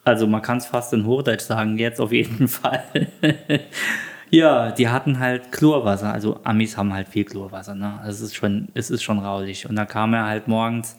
[0.03, 2.83] Also man kann es fast in Hochdeutsch sagen, jetzt auf jeden Fall.
[4.29, 7.99] ja, die hatten halt Chlorwasser, also Amis haben halt viel Chlorwasser, ne?
[8.07, 9.67] Es ist schon, es ist schon raulich.
[9.67, 10.97] Und da kam er halt morgens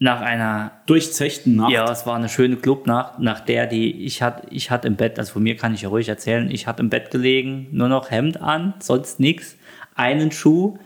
[0.00, 1.72] nach einer durchzechten Nacht.
[1.72, 5.18] ja, es war eine schöne Clubnacht, nach der die ich hatte, ich hatte im Bett,
[5.18, 8.10] also von mir kann ich ja ruhig erzählen, ich hatte im Bett gelegen, nur noch
[8.10, 9.56] Hemd an, sonst nichts,
[9.94, 10.78] einen Schuh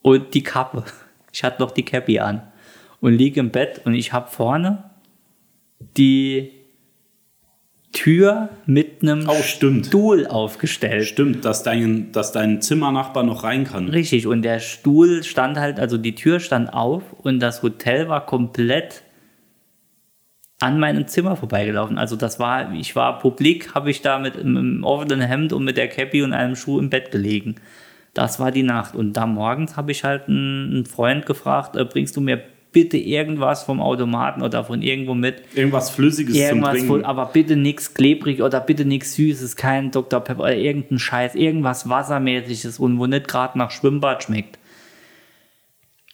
[0.00, 0.84] und die Kappe.
[1.32, 2.42] Ich hatte noch die Cappy an
[3.00, 4.84] und liege im Bett und ich habe vorne
[5.96, 6.63] die
[7.94, 9.86] Tür mit einem Oh, stimmt.
[9.86, 11.06] Stuhl aufgestellt.
[11.06, 13.88] Stimmt, dass dein, dass dein Zimmernachbar noch rein kann.
[13.88, 18.26] Richtig, und der Stuhl stand halt, also die Tür stand auf und das Hotel war
[18.26, 19.02] komplett
[20.60, 21.96] an meinem Zimmer vorbeigelaufen.
[21.96, 25.76] Also das war, ich war publik, habe ich da mit einem offenen Hemd und mit
[25.76, 27.56] der Cappy und einem Schuh im Bett gelegen.
[28.12, 28.94] Das war die Nacht.
[28.94, 32.42] Und da morgens habe ich halt einen, einen Freund gefragt, äh, bringst du mir
[32.74, 35.42] bitte irgendwas vom Automaten oder von irgendwo mit?
[35.54, 37.06] Irgendwas Flüssiges Irgendwas, zum voll, Trinken.
[37.06, 40.20] aber bitte nichts klebrig oder bitte nichts Süßes, kein Dr.
[40.20, 44.58] Pepper oder irgendein Scheiß, irgendwas Wassermäßiges und wo nicht gerade nach Schwimmbad schmeckt.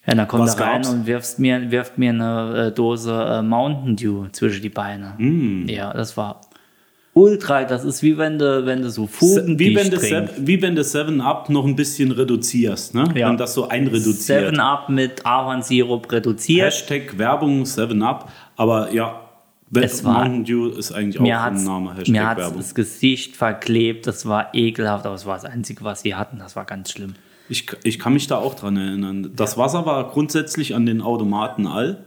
[0.07, 0.91] Ja, dann kommt Was er rein gab's?
[0.91, 5.15] und wirft mir, wirft mir eine äh, Dose äh, Mountain Dew zwischen die Beine.
[5.19, 5.67] Mm.
[5.69, 6.41] Ja, das war
[7.15, 9.91] ultra, das ist wie wenn du, wenn du so Fugen wie wenn.
[9.91, 13.05] Seven, wie wenn du Seven Up noch ein bisschen reduzierst, ne?
[13.15, 13.29] Ja.
[13.29, 14.17] Wenn das so einreduziert.
[14.47, 16.67] Seven Up mit Ahornsirup reduziert.
[16.67, 19.21] Hashtag Werbung Seven Up, aber ja,
[19.75, 22.57] Es war- Mountain Dew ist eigentlich auch ein Name, Hashtag mir Werbung.
[22.59, 26.57] das Gesicht verklebt, das war ekelhaft, aber es war das Einzige, was sie hatten, das
[26.57, 27.15] war ganz schlimm.
[27.49, 29.33] Ich, ich kann mich da auch dran erinnern.
[29.35, 32.07] Das Wasser war grundsätzlich an den Automaten all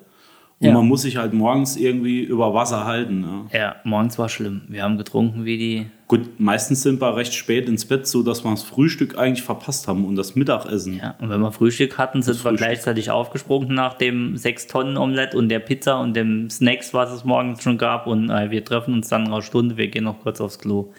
[0.60, 0.74] Und Ja.
[0.74, 3.20] man muss sich halt morgens irgendwie über Wasser halten.
[3.22, 3.45] Ne?
[3.51, 4.62] Ja, morgens war schlimm.
[4.70, 5.86] Wir haben getrunken wie die.
[6.08, 9.88] Gut, meistens sind wir recht spät ins Bett, so dass wir das Frühstück eigentlich verpasst
[9.88, 10.97] haben und das Mittagessen.
[10.97, 12.58] Ja, und wenn wir Frühstück hatten, sind wir Frühstück.
[12.60, 17.78] gleichzeitig aufgesprungen nach dem 6-Tonnen-Omelett und der Pizza und dem Snacks, was es morgens schon
[17.78, 18.08] gab.
[18.08, 20.93] Und äh, wir treffen uns dann in einer Stunde, wir gehen noch kurz aufs Klo.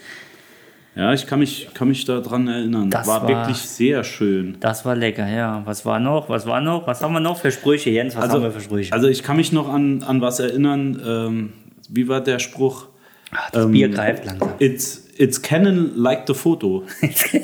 [0.96, 2.88] Ja, ich kann mich, kann mich daran erinnern.
[2.90, 4.56] Das war, war- wirklich sehr schön.
[4.60, 5.62] Das war lecker, ja.
[5.64, 6.28] Was war noch?
[6.28, 6.86] Was war noch?
[6.86, 8.14] Was haben wir noch für Sprüche, Jens?
[8.16, 8.92] Was haben wir für Sprüche?
[8.92, 11.00] also ich kann mich noch an, an was erinnern.
[11.04, 11.52] Ähm,
[11.88, 12.86] wie war der Spruch?
[13.32, 14.50] Ach, das Bier greift langsam.
[14.60, 16.84] It's, it's Canon like the photo.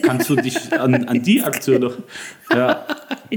[0.03, 1.95] Kannst du dich an, an die Aktion noch.
[2.55, 2.85] Ja,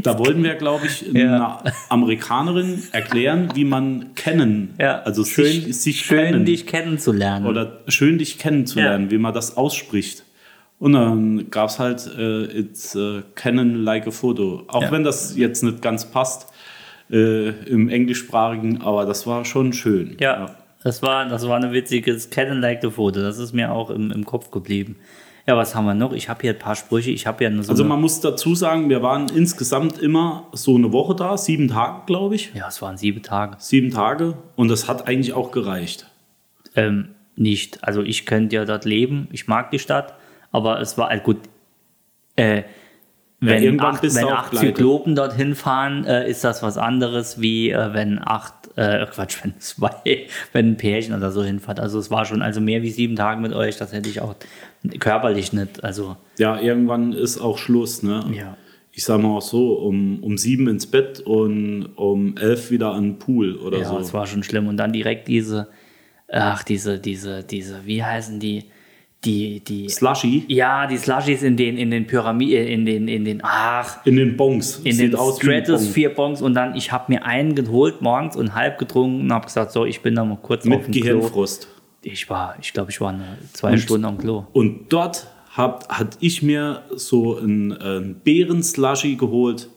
[0.01, 1.59] da wollten wir, glaube ich, Ja.
[1.61, 6.45] einer Amerikanerin erklären, wie man kennen, Ja, also schön, sich, sich schön kennen.
[6.45, 7.45] dich kennenzulernen.
[7.45, 10.23] oder schön dich kennenzulernen, wie man das ausspricht.
[10.79, 14.63] Und dann gab es halt äh, It's äh, Canon like a photo.
[14.67, 14.91] Auch Ja.
[14.91, 16.47] wenn das jetzt nicht ganz passt
[17.11, 20.17] äh, im Englischsprachigen, aber das war schon schön.
[20.19, 23.21] Ja, das war, das war ein witziges Canon-like Foto.
[23.21, 24.97] Das ist mir auch im, im Kopf geblieben.
[25.45, 26.13] Ja, was haben wir noch?
[26.13, 27.11] Ich habe hier ein paar Sprüche.
[27.11, 27.71] Ich habe ja so.
[27.71, 32.03] Also man muss dazu sagen, wir waren insgesamt immer so eine Woche da, sieben Tage,
[32.05, 32.53] glaube ich.
[32.53, 33.57] ja, es waren sieben Tage.
[33.59, 36.07] Sieben Tage und das hat eigentlich auch gereicht.
[36.75, 37.83] Ähm, nicht.
[37.83, 39.27] Also ich könnte ja dort leben.
[39.31, 40.13] Ich mag die Stadt.
[40.51, 41.37] Aber es war halt gut.
[42.35, 42.63] Äh,
[43.39, 44.55] wenn irgendwann acht, wenn acht.
[44.55, 49.53] Zyklopen dorthin fahren, äh, ist das was anderes, wie äh, wenn acht, äh, Quatsch, wenn
[49.59, 51.79] zwei, wenn ein Pärchen oder so hinfahrt.
[51.79, 53.77] Also es war schon also mehr wie sieben Tage mit euch.
[53.77, 54.35] Das hätte ich auch
[54.99, 55.83] körperlich nicht.
[55.83, 58.03] Also Ja, irgendwann ist auch Schluss.
[58.03, 58.23] Ne?
[58.35, 58.57] Ja.
[58.91, 63.03] Ich sage mal auch so, um, um sieben ins Bett und um elf wieder an
[63.03, 63.97] den Pool oder Ja, so.
[63.99, 64.67] es war schon schlimm.
[64.67, 65.67] Und dann direkt diese,
[66.31, 68.65] ach, diese, diese, diese, wie heißen die?
[69.25, 69.87] Die, die.
[69.89, 74.17] Slushy Ja, die Slushies in den, in den Pyramiden, in den, in den, ach, in
[74.17, 74.81] den Bongs.
[74.83, 75.37] in Sieht den aus.
[75.37, 79.45] Stratosphere Bongs und dann, ich habe mir einen geholt morgens und halb getrunken und habe
[79.45, 81.01] gesagt, so, ich bin da mal kurz auf Mit dem Klo.
[81.01, 81.67] Gehirnfrost.
[82.01, 84.45] Ich war, ich glaube, ich war eine, zwei Stunden am Klo.
[84.51, 89.69] Und dort hab, hat ich mir so einen, einen Beeren-Slushy geholt,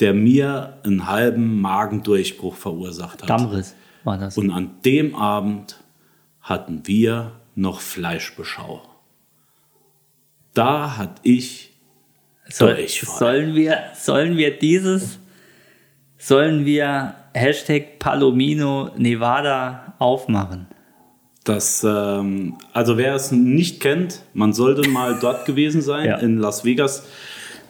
[0.00, 3.30] der mir einen halben Magendurchbruch verursacht hat.
[3.30, 4.36] Dammriss war das.
[4.36, 5.80] Und an dem Abend
[6.40, 8.82] hatten wir noch Fleischbeschau.
[10.54, 11.70] Da hatte ich
[12.48, 15.18] Soll, sollen wir, sollen wir dieses,
[16.16, 20.66] sollen wir Hashtag Palomino Nevada aufmachen?
[21.44, 26.18] das, ähm, also wer es nicht kennt, man sollte mal dort gewesen sein, Ja.
[26.18, 27.06] in Las Vegas.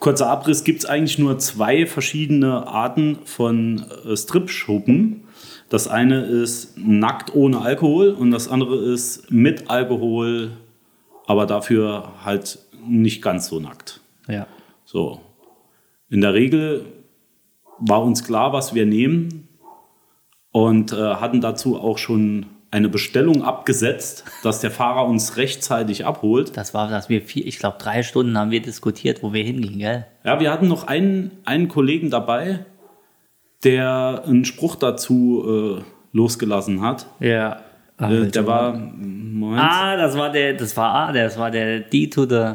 [0.00, 5.27] Kurzer Abriss, gibt es eigentlich nur zwei verschiedene Arten von äh, Strip-Schuppen.
[5.68, 10.52] Das eine ist nackt ohne Alkohol und das andere ist mit Alkohol,
[11.26, 14.00] aber dafür halt nicht ganz so nackt.
[14.28, 14.46] Ja.
[14.84, 15.20] So.
[16.08, 16.86] In der Regel
[17.78, 19.48] war uns klar, was wir nehmen
[20.52, 26.56] und äh, hatten dazu auch schon eine Bestellung abgesetzt, dass der Fahrer uns rechtzeitig abholt.
[26.56, 29.78] Das war, dass wir vier, ich glaube, drei Stunden haben wir diskutiert, wo wir hingingen,
[29.78, 30.06] gell?
[30.24, 32.66] Ja, wir hatten noch einen, einen Kollegen dabei,
[33.64, 35.82] der einen Spruch dazu äh,
[36.16, 37.06] losgelassen hat.
[37.20, 37.60] Ja.
[38.00, 42.06] Äh, der war, Moment, Ah, das war der, das war ah, das war der D
[42.08, 42.52] to the.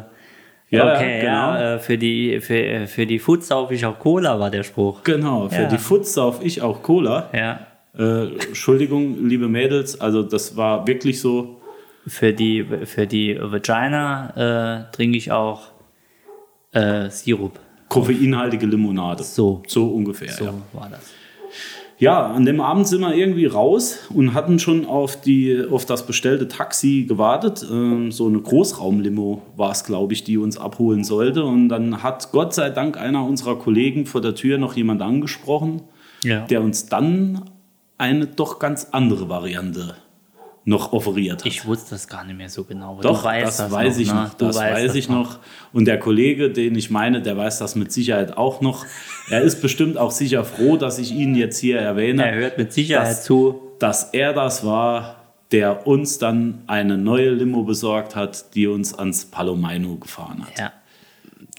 [0.69, 1.31] Ja, okay, genau.
[1.31, 4.63] ja, äh, für die, für, äh, für die Food sauf ich auch Cola war der
[4.63, 5.03] Spruch.
[5.03, 5.67] genau, für Ja.
[5.67, 7.29] die Futz sauf ich auch Cola.
[7.31, 7.59] Ja.
[7.95, 11.59] Äh, Entschuldigung, liebe Mädels, also das war wirklich so,
[12.07, 15.61] Für die, für die Vagina äh, trinke ich auch
[16.71, 17.59] äh, Sirup.
[17.93, 19.23] Koffeinhaltige Limonade.
[19.23, 19.63] So.
[19.67, 20.53] So ungefähr, So ja.
[20.73, 21.01] war das.
[21.99, 26.05] Ja, an dem Abend sind wir irgendwie raus und hatten schon auf, die, auf das
[26.05, 27.65] bestellte Taxi gewartet.
[27.71, 31.45] Ähm, so eine Großraumlimo war es, glaube ich, die uns abholen sollte.
[31.45, 35.83] Und dann hat Gott sei Dank einer unserer Kollegen vor der Tür noch jemand angesprochen,
[36.23, 36.41] Ja.
[36.47, 37.43] der uns dann
[37.97, 39.95] eine doch ganz andere Variante
[40.65, 41.45] noch offeriert hat.
[41.45, 42.99] Ich wusste das gar nicht mehr so genau.
[43.01, 44.13] Doch, weißt das, weiß ich ne?
[44.23, 44.33] noch.
[44.35, 45.39] Du Das weiß ich noch.
[45.73, 48.85] Und der Kollege, den ich meine, der weiß das mit Sicherheit auch noch.
[49.29, 52.25] Er ist bestimmt auch sicher froh, dass ich ihn jetzt hier erwähne.
[52.25, 53.59] Er hört mit Sicherheit Das- zu.
[53.79, 55.17] dass er das war,
[55.51, 60.57] der uns dann eine neue Limo besorgt hat, die uns ans Palomino gefahren hat.
[60.57, 60.71] Ja.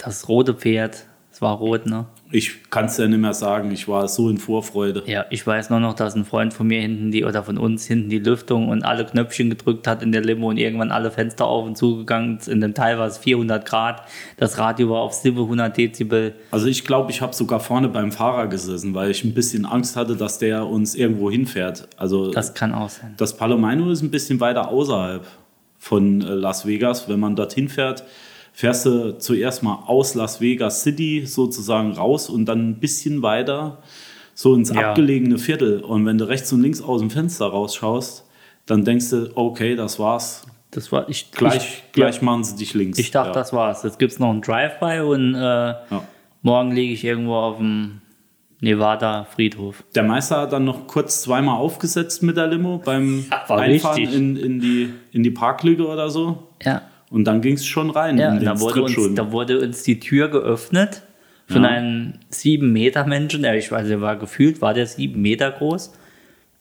[0.03, 2.07] Das rote Pferd, es war rot, ne?
[2.31, 5.03] Ich kann es ja nicht mehr sagen, ich war so in Vorfreude.
[5.07, 7.87] Ja, ich weiß nur noch, dass ein Freund von mir hinten die oder von uns
[7.87, 11.47] hinten die Lüftung und alle Knöpfchen gedrückt hat in der Limo und irgendwann alle Fenster
[11.47, 12.39] auf und zugegangen.
[12.47, 14.03] In dem Teil war es 400 Grad.
[14.37, 16.35] Das Radio war auf 700 Dezibel.
[16.51, 19.95] Also ich glaube, ich habe sogar vorne beim Fahrer gesessen, weil ich ein bisschen Angst
[19.97, 21.89] hatte, dass der uns irgendwo hinfährt.
[21.97, 23.15] Also Das kann auch sein.
[23.17, 25.25] Das Palomino ist ein bisschen weiter außerhalb
[25.79, 27.09] von äh, Las Vegas.
[27.09, 28.05] Wenn man dorthin fährt,
[28.55, 33.79] fährst du zuerst mal aus Las Vegas City sozusagen raus und dann ein bisschen weiter
[34.35, 34.91] so ins Ja.
[34.91, 35.81] abgelegene Viertel.
[35.81, 38.25] Und wenn du rechts und links aus dem Fenster rausschaust,
[38.67, 40.47] dann denkst du, okay, das war's.
[40.71, 42.99] Das war ich Gleich, ich, gleich machen sie dich links.
[42.99, 43.35] Ich dachte, ja.
[43.35, 43.83] das war's.
[43.83, 45.75] Jetzt gibt's noch einen Drive-by und äh,
[46.43, 48.01] morgen liege ich irgendwo auf dem
[48.61, 49.85] Nevada-Friedhof.
[49.95, 54.37] Der Meister hat dann noch kurz zweimal aufgesetzt mit der Limo beim Ja, Einfahren in,
[54.37, 56.49] in, die, in die Parklücke oder so.
[56.63, 56.83] Ja.
[57.15, 60.27] Und dann ging es schon rein Ja, da wurde, uns, da wurde uns die Tür
[60.29, 61.03] geöffnet
[61.47, 61.69] von Ja.
[61.69, 63.43] einem sieben Meter Menschen.
[63.43, 65.93] Der, ich weiß, der war gefühlt, war der sieben Meter groß.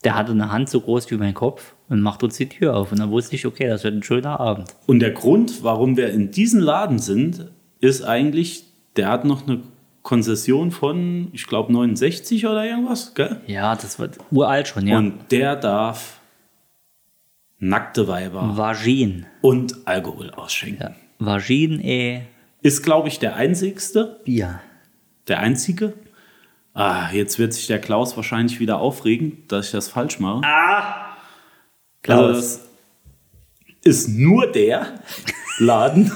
[0.04, 2.92] Der hatte eine Hand so groß wie mein Kopf und macht uns die Tür auf.
[2.92, 4.68] Und dann wusste ich, okay, das wird ein schöner Abend.
[4.86, 7.50] Und der Grund, warum wir in diesem Laden sind,
[7.80, 9.60] ist eigentlich, der hat noch eine
[10.02, 13.40] Konzession von, ich glaube, 69 oder irgendwas, gell?
[13.48, 14.98] Ja, das wird uralt schon, ja.
[14.98, 16.20] Und der darf
[17.68, 19.26] nackte Weiber Vagin.
[19.40, 20.82] und Alkohol ausschenken.
[20.82, 20.94] Ja.
[21.18, 22.22] Vagin e
[22.62, 24.60] Ist, glaube ich, der einzigste, Bier.
[25.28, 25.94] der einzige.
[26.74, 30.42] Ah, jetzt wird sich der Klaus wahrscheinlich wieder aufregen, dass ich das falsch mache.
[32.02, 32.20] Klaus.
[32.20, 32.60] Also das
[33.82, 34.98] ist nur der
[35.58, 36.10] Laden,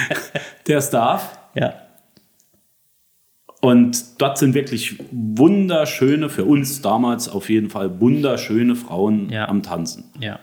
[0.66, 1.38] der es darf.
[1.54, 1.74] Ja.
[3.60, 9.48] Und dort sind wirklich wunderschöne, für uns damals auf jeden Fall wunderschöne Frauen Ja.
[9.48, 10.04] am Tanzen.
[10.20, 10.38] Ja.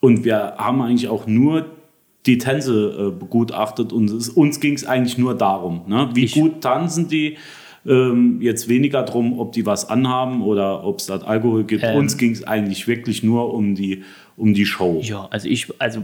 [0.00, 1.66] Und wir haben eigentlich auch nur
[2.26, 6.10] die Tänze äh, begutachtet und es, uns ging es eigentlich nur darum, ne?
[6.14, 7.36] wie Ich- gut tanzen die.
[7.86, 11.84] Ähm, jetzt weniger darum, ob die was anhaben oder ob es dort Alkohol gibt.
[11.84, 11.96] Ähm.
[11.96, 14.02] uns ging es eigentlich wirklich nur um die,
[14.36, 15.00] um die Show.
[15.02, 16.02] Ja, also ich, also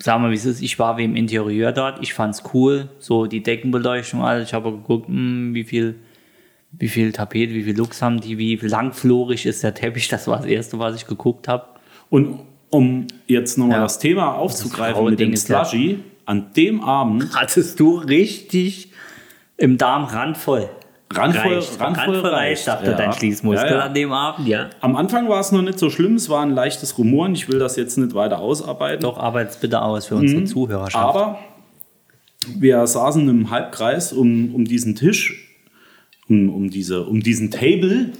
[0.00, 3.26] sagen wir, wie es ist, ich war wie im Interieur dort, ich fand's cool, so
[3.26, 4.48] die Deckenbeleuchtung, alles.
[4.48, 5.96] Ich habe geguckt, hm, wie viel,
[6.72, 10.38] wie viel Tapete, wie viel Lux haben die, wie langflorig ist der Teppich, das war
[10.38, 11.64] das Erste, was ich geguckt habe.
[12.08, 12.38] Und
[12.70, 13.82] um jetzt nochmal Ja.
[13.84, 18.90] das Thema aufzugreifen Frauending mit dem ist ja- Slushy, an dem Abend Hattest du richtig
[19.56, 20.68] im Darm randvoll.
[21.12, 21.80] Randvoll- reicht.
[21.80, 22.96] randvoll randvoll reicht, dachte ja.
[22.96, 23.80] dein Schließmuskel Ja, ja.
[23.84, 24.70] an dem Abend, ja.
[24.80, 27.32] Am Anfang war es noch nicht so schlimm, es war ein leichtes Rumoren.
[27.34, 29.02] Ich will das jetzt nicht weiter ausarbeiten.
[29.02, 31.14] Doch, arbeit's bitte aus für unsere Zuhörerschaft.
[31.14, 31.20] Mhm.
[31.20, 31.38] Aber
[32.58, 35.48] wir saßen im Halbkreis um, um diesen Tisch,
[36.28, 38.10] um, um, diese, um diesen Table,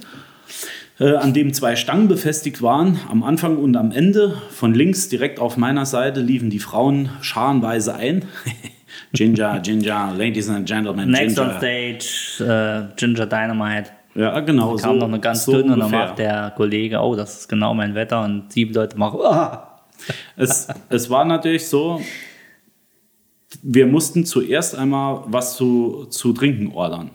[0.99, 2.99] äh, an dem zwei Stangen befestigt waren.
[3.09, 4.41] Am Anfang und am Ende.
[4.51, 8.25] Von links direkt auf meiner Seite liefen die Frauen scharenweise ein.
[9.13, 11.99] Ginger, Ginger, Ladies and Gentlemen, Next on Ginger.
[11.99, 13.91] stage, äh, Ginger Dynamite.
[14.15, 14.75] Ja, genau.
[14.75, 17.41] Da kam so, noch eine ganz so dünne und dann macht der Kollege, oh, das
[17.41, 19.63] ist genau mein Wetter und sieben Leute machen, ah.
[20.35, 22.01] Es, es war natürlich so,
[23.61, 27.11] wir mussten zuerst einmal was zu, zu trinken ordern.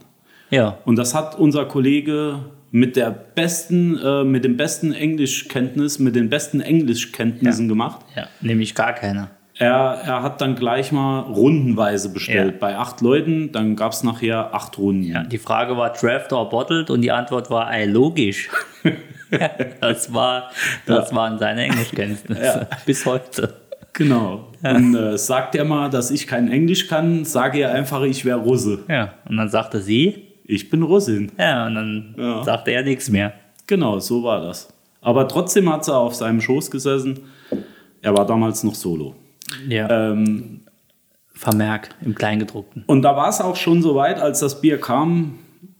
[0.51, 2.41] Ja, Und das hat unser Kollege
[2.73, 8.01] mit der besten, äh, mit dem besten Englischkenntnis, mit den besten Englischkenntnissen gemacht.
[8.17, 9.29] ja, nämlich gar keine.
[9.59, 12.55] Er, er hat dann gleich mal rundenweise bestellt.
[12.55, 12.59] Ja.
[12.59, 15.05] Bei acht Leuten, dann gab es nachher acht Runden.
[15.05, 18.49] Ja, die Frage war Draft or Bottled und die Antwort war, ey, logisch.
[19.81, 20.51] das, war,
[20.87, 22.67] das waren seine Englischkenntnisse.
[22.87, 23.55] Bis heute.
[23.93, 24.51] Genau.
[24.63, 28.39] Und äh, sagt er mal, dass ich kein Englisch kann, sage er einfach, ich wäre
[28.39, 28.81] Russe.
[28.89, 31.33] Ja, und dann sagte sie, Ich bin Russin.
[31.39, 32.45] ja, und dann Ja.
[32.45, 33.33] sagte er nichts mehr.
[33.67, 34.69] Genau, so war das.
[35.01, 37.21] Aber trotzdem hat sie auf seinem Schoß gesessen.
[38.01, 39.15] Er war damals noch solo.
[39.69, 40.11] Ja.
[40.11, 40.61] Ähm,
[41.35, 42.85] Vermerk im Kleingedruckten.
[42.87, 45.39] und da war es auch schon so weit, als das Bier kam,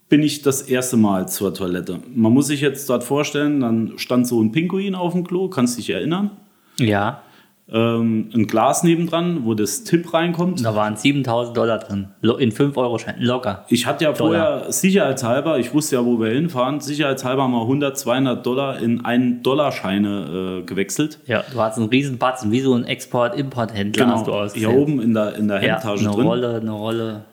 [0.09, 2.01] bin ich das erste Mal zur Toilette.
[2.15, 5.79] Man muss sich jetzt dort vorstellen, dann stand so ein Pinguin auf dem Klo, kannst
[5.79, 6.31] dich erinnern.
[6.79, 7.23] Ja,
[7.71, 10.65] Ähm, ein Glas nebendran, wo das Tipp reinkommt.
[10.65, 12.09] da waren 7000 Dollar drin.
[12.39, 13.23] In 5 Euro Scheinen.
[13.23, 13.65] Locker.
[13.69, 18.45] Ich hatte ja vorher sicherheitshalber, ich wusste ja, wo wir hinfahren, sicherheitshalber mal 100, 200
[18.45, 21.21] Dollar in einen Dollarscheine äh, gewechselt.
[21.27, 24.71] Ja, du hast einen riesen Batzen, wie so ein Export-Import-Händler hast du Genau, ausgesehen.
[24.71, 26.27] hier oben in der, in der ja, Handtasche eine drin.
[26.27, 27.25] Rolle, eine Rolle.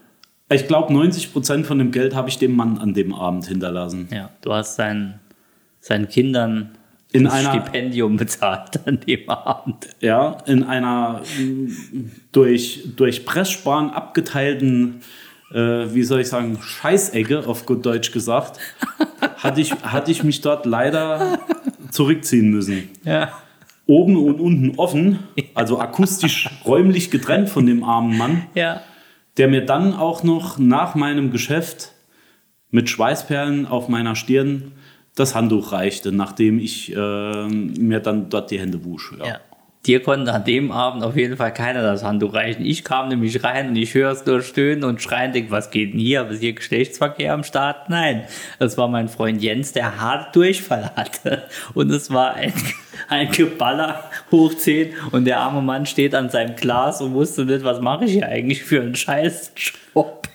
[0.51, 4.07] Ich glaube, 90 Prozent von dem Geld habe ich dem Mann an dem Abend hinterlassen.
[4.11, 5.19] Ja, du hast seinen,
[5.79, 6.71] seinen Kindern
[7.11, 9.87] In das einer- Stipendium bezahlt an dem Abend.
[9.99, 11.67] Ja, in einer mm,
[12.31, 15.01] durch, durch Presssparen abgeteilten,
[15.51, 15.57] äh,
[15.93, 18.59] wie soll ich sagen, Scheißecke, auf gut Deutsch gesagt,
[19.37, 21.39] hatte ich, hatte ich mich dort leider
[21.89, 22.89] zurückziehen müssen.
[23.03, 23.31] Ja.
[23.87, 25.17] Oben und unten offen,
[25.55, 28.81] also akustisch räumlich getrennt von dem armen Mann, Ja.
[29.37, 31.93] der mir dann auch noch nach meinem Geschäft
[32.69, 34.73] mit Schweißperlen auf meiner Stirn
[35.19, 39.13] das Handtuch reichte, nachdem ich äh, mir dann dort die Hände wusch.
[39.19, 39.25] Ja.
[39.25, 39.39] ja.
[39.85, 42.65] Dir konnte an dem Abend auf jeden Fall keiner das Handtuch reichen.
[42.65, 45.93] Ich kam nämlich rein und ich höre es nur stöhnen und schreien, denk, was geht
[45.93, 46.27] denn hier?
[46.27, 47.89] Ist hier Geschlechtsverkehr am Start?
[47.89, 48.25] Nein,
[48.59, 51.43] das war mein Freund Jens, der hart Durchfall hatte.
[51.73, 52.51] Und es war ein,
[53.07, 57.63] ein Geballer hoch 10 und der arme Mann steht an seinem Glas und wusste nicht,
[57.63, 60.27] was mache ich hier eigentlich für einen Scheißjob.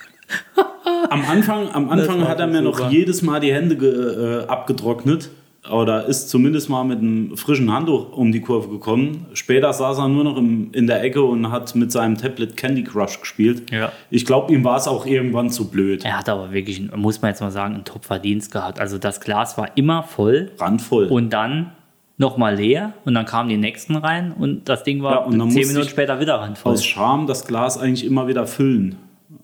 [1.11, 2.91] am Anfang, am Anfang hat er mir noch super.
[2.91, 5.30] jedes Mal die Hände ge, äh, abgetrocknet.
[5.72, 9.24] Oder ist zumindest mal mit einem frischen Handtuch um die Kurve gekommen.
[9.32, 12.85] Später saß er nur noch im, in der Ecke und hat mit seinem Tablet Candy
[12.85, 13.70] Crush gespielt.
[13.70, 13.91] Ja.
[14.11, 16.05] Ich glaube, ihm war es auch irgendwann zu blöd.
[16.05, 18.78] Er hat aber wirklich, muss man jetzt mal sagen, einen Top-Verdienst gehabt.
[18.78, 21.07] Also das Glas war immer voll Randvoll.
[21.07, 21.72] und dann
[22.18, 25.66] nochmal leer und dann kamen die nächsten rein und das Ding Ja, war dann zehn
[25.66, 26.72] Minuten später wieder randvoll.
[26.74, 28.97] aus Scham das Glas eigentlich immer wieder füllen.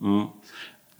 [0.02, 0.28] Ja.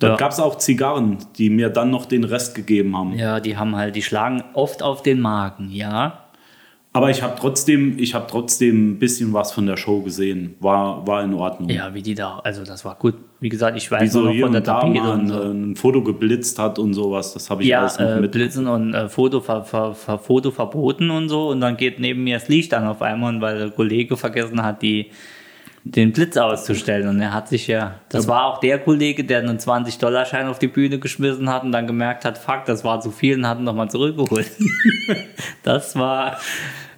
[0.00, 0.16] Dann Ja.
[0.16, 3.14] gab es auch Zigarren, die mir dann noch den Rest gegeben haben.
[3.14, 6.24] Ja, die haben halt, die schlagen oft auf den Magen, ja.
[6.92, 10.56] Aber ich habe trotzdem, ich habe trotzdem ein bisschen was von der Show gesehen.
[10.58, 11.68] War, war in Ordnung.
[11.70, 13.14] Ja, wie die da, also das war gut.
[13.38, 15.40] Wie gesagt, ich Wie weiß so nur noch von der da Tapete und ein, so.
[15.40, 17.32] ein Foto geblitzt hat und sowas.
[17.32, 18.32] Das habe ich Ja, alles noch äh, mit.
[18.32, 21.50] Blitzen und äh, Foto, ver, ver, ver, Foto verboten und so.
[21.50, 24.82] Und dann geht neben mir das Licht an auf einmal, weil der Kollege vergessen hat,
[24.82, 25.10] die,
[25.84, 27.08] den Blitz auszustellen.
[27.08, 30.68] Und er hat sich ja, das war auch der Kollege, der einen 20-Dollar-Schein auf die
[30.68, 33.64] Bühne geschmissen hat und dann gemerkt hat, fuck, das war zu viel und hat ihn
[33.64, 34.50] nochmal zurückgeholt.
[35.62, 36.36] das war,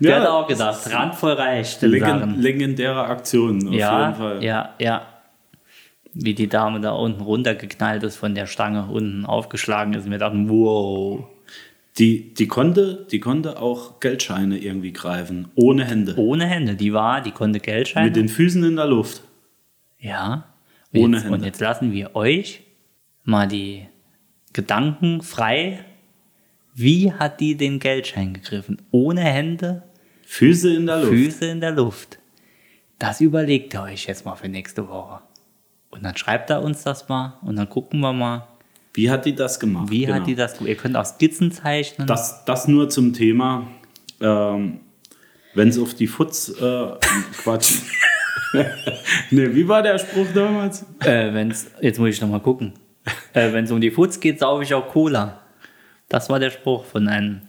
[0.01, 4.43] der Ja, hat auch gedacht, randvoll reich, Legend, legendäre Aktion, auf jeden Ja, Fall.
[4.43, 5.03] ja, ja.
[6.15, 10.05] Wie die Dame da unten runtergeknallt ist, von der Stange unten aufgeschlagen ist.
[10.05, 11.25] Und wir dachten, wow.
[11.99, 16.17] Die, die, konnte, die konnte auch Geldscheine irgendwie greifen, ohne Hände.
[16.17, 16.75] Ohne Hände.
[16.75, 18.07] Die war, die konnte Geldscheine.
[18.07, 19.23] Mit den Füßen in der Luft.
[19.99, 20.49] ja.
[20.95, 21.39] Und Ohne jetzt, Hände.
[21.39, 22.63] Und jetzt lassen wir euch
[23.25, 23.89] mal die
[24.53, 25.85] Gedanken frei.
[26.75, 28.83] Wie hat die den Geldschein gegriffen?
[28.91, 29.85] Ohne Hände,
[30.27, 31.09] Füße in der Luft.
[31.09, 32.19] Füße in der Luft.
[32.99, 35.21] Das überlegt ihr euch jetzt mal für nächste Woche.
[35.91, 38.47] Und dann schreibt er uns das mal und dann gucken wir mal,
[38.95, 39.91] Wie hat die das gemacht?
[39.91, 40.19] wie Genau.
[40.19, 40.61] hat die das.
[40.61, 42.07] Ihr könnt auch Skizzen zeichnen.
[42.07, 43.67] Das, das nur zum Thema,
[44.21, 44.81] ähm,
[45.55, 46.87] wenn es auf die Futz, äh,
[47.43, 47.81] Quatsch.
[49.31, 50.85] ne, wie war der Spruch damals?
[51.01, 52.75] Äh, wenn's, jetzt muss ich noch mal gucken.
[53.33, 55.41] Äh, Wenn es um die Futz geht, saufe ich auch Cola.
[56.09, 57.41] Das war der Spruch von einem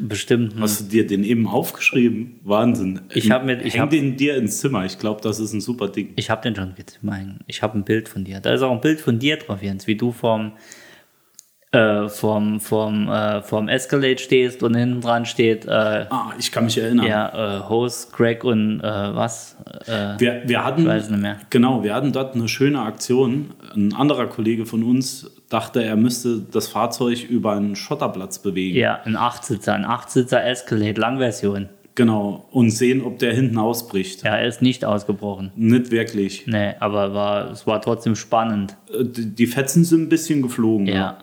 [0.00, 0.60] bestimmten.
[0.60, 2.40] Hast du dir den eben aufgeschrieben?
[2.44, 3.00] Wahnsinn.
[3.14, 4.84] Ich hab mir- ich Häng hab- den dir ins Zimmer.
[4.84, 6.12] Ich glaube, das ist ein super Ding.
[6.16, 8.40] Ich habe den schon jetzt mein, Ich habe ein Bild von dir.
[8.40, 10.52] Da ist auch ein Bild von dir drauf, Jens, wie du vorm,
[11.70, 15.70] äh, vorm, vorm, äh, vorm Escalade stehst und hinten dran steht, äh,
[16.08, 17.06] Ah, ich kann mich erinnern.
[17.06, 19.56] ja, äh, Host, Greg und äh, was?
[19.86, 21.36] Äh, Wir, wir hatten, Ich weiß nicht mehr.
[21.50, 23.50] Genau, wir hatten dort eine schöne Aktion.
[23.74, 28.76] Ein anderer Kollege von uns dachte, er müsste das Fahrzeug über einen Schotterplatz bewegen.
[28.76, 31.68] ja, ein Achtsitzer, ein Achtsitzer Escalade, Langversion.
[31.94, 32.46] Genau.
[32.52, 34.22] Und sehen, ob der hinten ausbricht.
[34.22, 35.50] Ja, er ist nicht ausgebrochen.
[35.56, 36.46] Nicht wirklich.
[36.46, 38.76] Nee, aber war, es war trotzdem spannend.
[38.92, 40.86] Äh, Die Fetzen sind ein bisschen geflogen.
[40.86, 41.18] Ja.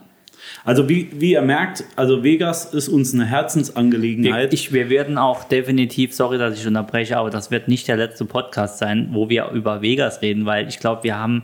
[0.65, 4.53] Also wie, wie ihr merkt, also Vegas ist uns eine Herzensangelegenheit.
[4.53, 8.25] ich, wir werden auch definitiv, sorry, dass ich unterbreche, aber das wird nicht der letzte
[8.25, 11.43] Podcast sein, wo wir über Vegas reden, weil ich glaube, wir haben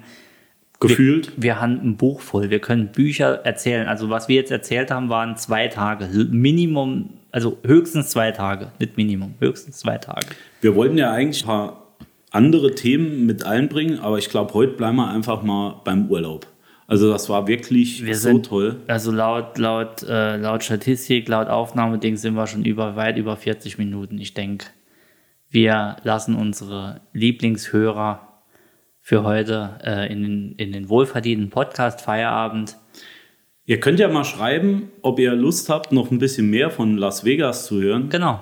[0.81, 1.31] gefühlt.
[1.37, 2.49] wir haben ein Buch voll.
[2.49, 3.87] Wir können Bücher erzählen.
[3.87, 6.07] Also was wir jetzt erzählt haben, waren zwei Tage.
[6.29, 8.71] Minimum, also höchstens zwei Tage.
[8.79, 10.27] Nicht Minimum, höchstens zwei Tage.
[10.61, 11.87] Wir wollten ja eigentlich ein paar
[12.31, 16.47] andere Themen mit einbringen, aber ich glaube, heute bleiben wir einfach mal beim Urlaub.
[16.87, 18.75] Also das war wirklich Wir so sind, toll.
[18.87, 23.77] Also laut, laut, äh, laut Statistik, laut Aufnahmeding sind wir schon über weit über 40
[23.77, 24.17] Minuten.
[24.17, 24.65] Ich denke,
[25.49, 28.30] wir lassen unsere Lieblingshörer
[29.11, 32.77] für heute äh, in, den, in den wohlverdienten Podcast Feierabend.
[33.65, 37.25] Ihr könnt ja mal schreiben, ob ihr Lust habt, noch ein bisschen mehr von Las
[37.25, 38.07] Vegas zu hören.
[38.07, 38.39] Genau.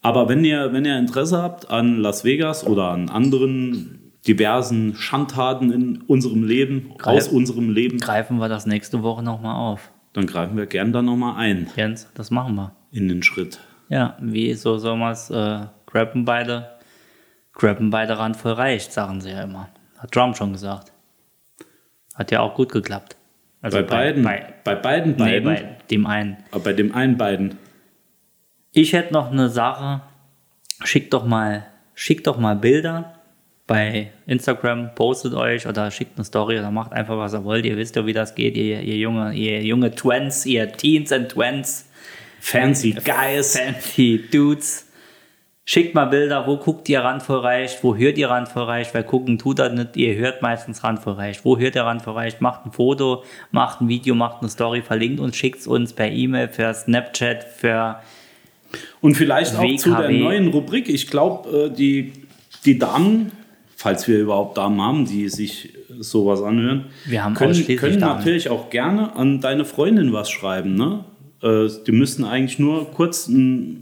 [0.00, 5.70] Aber wenn ihr, wenn ihr Interesse habt an Las Vegas oder an anderen diversen Schandtaten
[5.70, 9.90] in unserem Leben, Greif- aus unserem Leben, Greifen wir das nächste Woche nochmal auf.
[10.14, 12.74] dann greifen wir gern da nochmal ein Jens, das machen wir.
[12.90, 13.60] in den Schritt.
[13.90, 16.70] Ja, wie so soll man es äh, graben beide,
[17.52, 19.68] graben beide randvoll reicht, sagen sie ja immer.
[20.00, 20.92] Hat Trump schon gesagt.
[22.14, 23.16] Hat ja auch gut geklappt.
[23.62, 26.36] Also bei, beiden, Bei, bei, beiden nee, beiden, bei dem einen.
[26.50, 27.58] aber bei dem einen beiden.
[28.72, 30.00] Ich hätte noch eine Sache.
[30.84, 33.16] Schickt doch mal, schickt doch mal Bilder
[33.66, 37.66] bei Instagram, postet euch oder schickt eine Story oder macht einfach was ihr wollt.
[37.66, 41.28] Ihr wisst ja, wie das geht, ihr, ihr junge, ihr junge Twents, ihr Teens and
[41.28, 41.86] Twents.
[42.40, 43.58] Fancy Guys.
[43.58, 44.89] Fancy Dudes.
[45.66, 49.38] Schickt mal Bilder, wo guckt ihr randvoll reicht, wo hört ihr randvoll reicht, weil gucken
[49.38, 51.44] tut das nicht, ihr hört meistens randvoll reicht.
[51.44, 52.40] Wo hört ihr randvoll reicht?
[52.40, 56.48] Macht ein Foto, macht ein Video, macht eine Story, verlinkt uns, schickt uns per E-Mail,
[56.48, 58.00] für Snapchat, für
[59.00, 60.88] Und vielleicht auch zu der neuen Rubrik.
[60.88, 62.12] Ich glaube, äh, die,
[62.64, 63.32] die Damen,
[63.76, 68.70] falls wir überhaupt Damen haben, die sich sowas anhören, Wir haben können, können natürlich auch
[68.70, 70.74] gerne an deine Freundin was schreiben.
[70.74, 71.04] Ne?
[71.42, 73.76] Äh, Die müssten eigentlich nur kurz eine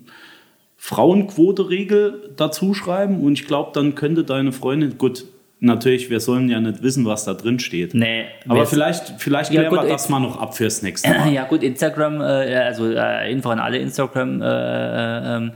[0.78, 5.24] Frauenquote-Regel dazu schreiben und ich glaube, dann könnte deine Freundin, gut,
[5.60, 7.94] natürlich, wir sollen ja nicht wissen, was da drin steht.
[7.94, 11.10] Nee, Aber vielleicht, vielleicht Ja, klären gut, wir äh, das mal noch ab fürs nächste
[11.10, 11.28] Mal.
[11.32, 15.52] Ja gut, Instagram, äh, also äh, Info an alle Instagram äh, ähm,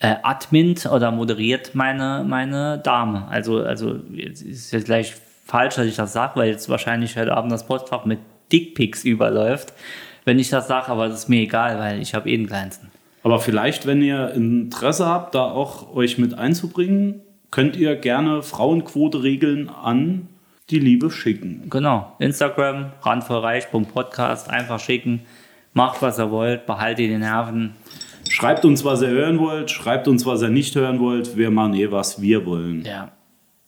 [0.00, 3.26] äh, admint oder moderiert meine, meine Dame.
[3.28, 5.14] Also, also jetzt ist jetzt gleich
[5.46, 8.18] falsch, dass ich das sage, weil jetzt wahrscheinlich heute Abend das Postfach mit
[8.52, 9.72] Dickpics überläuft,
[10.24, 12.87] wenn ich das sage, aber das ist mir egal, weil ich habe eh den kleinsten.
[13.22, 19.68] Aber vielleicht, wenn ihr Interesse habt, da auch euch mit einzubringen, könnt ihr gerne Frauenquote-Regeln
[19.68, 20.28] an
[20.70, 21.64] die Liebe schicken.
[21.70, 25.20] Genau, Instagram, randvollreich.podcast, einfach schicken,
[25.72, 27.74] macht was ihr wollt, behaltet die Nerven.
[28.28, 31.36] Schreibt uns, was ihr hören wollt, schreibt uns, was ihr nicht hören wollt.
[31.36, 32.84] Wir machen eh, was wir wollen.
[32.84, 33.10] Ja,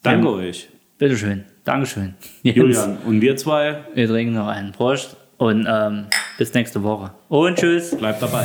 [0.03, 0.33] Danke Ja.
[0.35, 2.15] euch, bitteschön, Dankeschön.
[2.43, 2.57] Jens.
[2.57, 2.99] Julian.
[3.07, 7.13] Und wir zwei, Wir trinken noch einen Prost und ähm, bis nächste Woche.
[7.29, 7.97] Und tschüss.
[7.97, 8.45] bleibt dabei.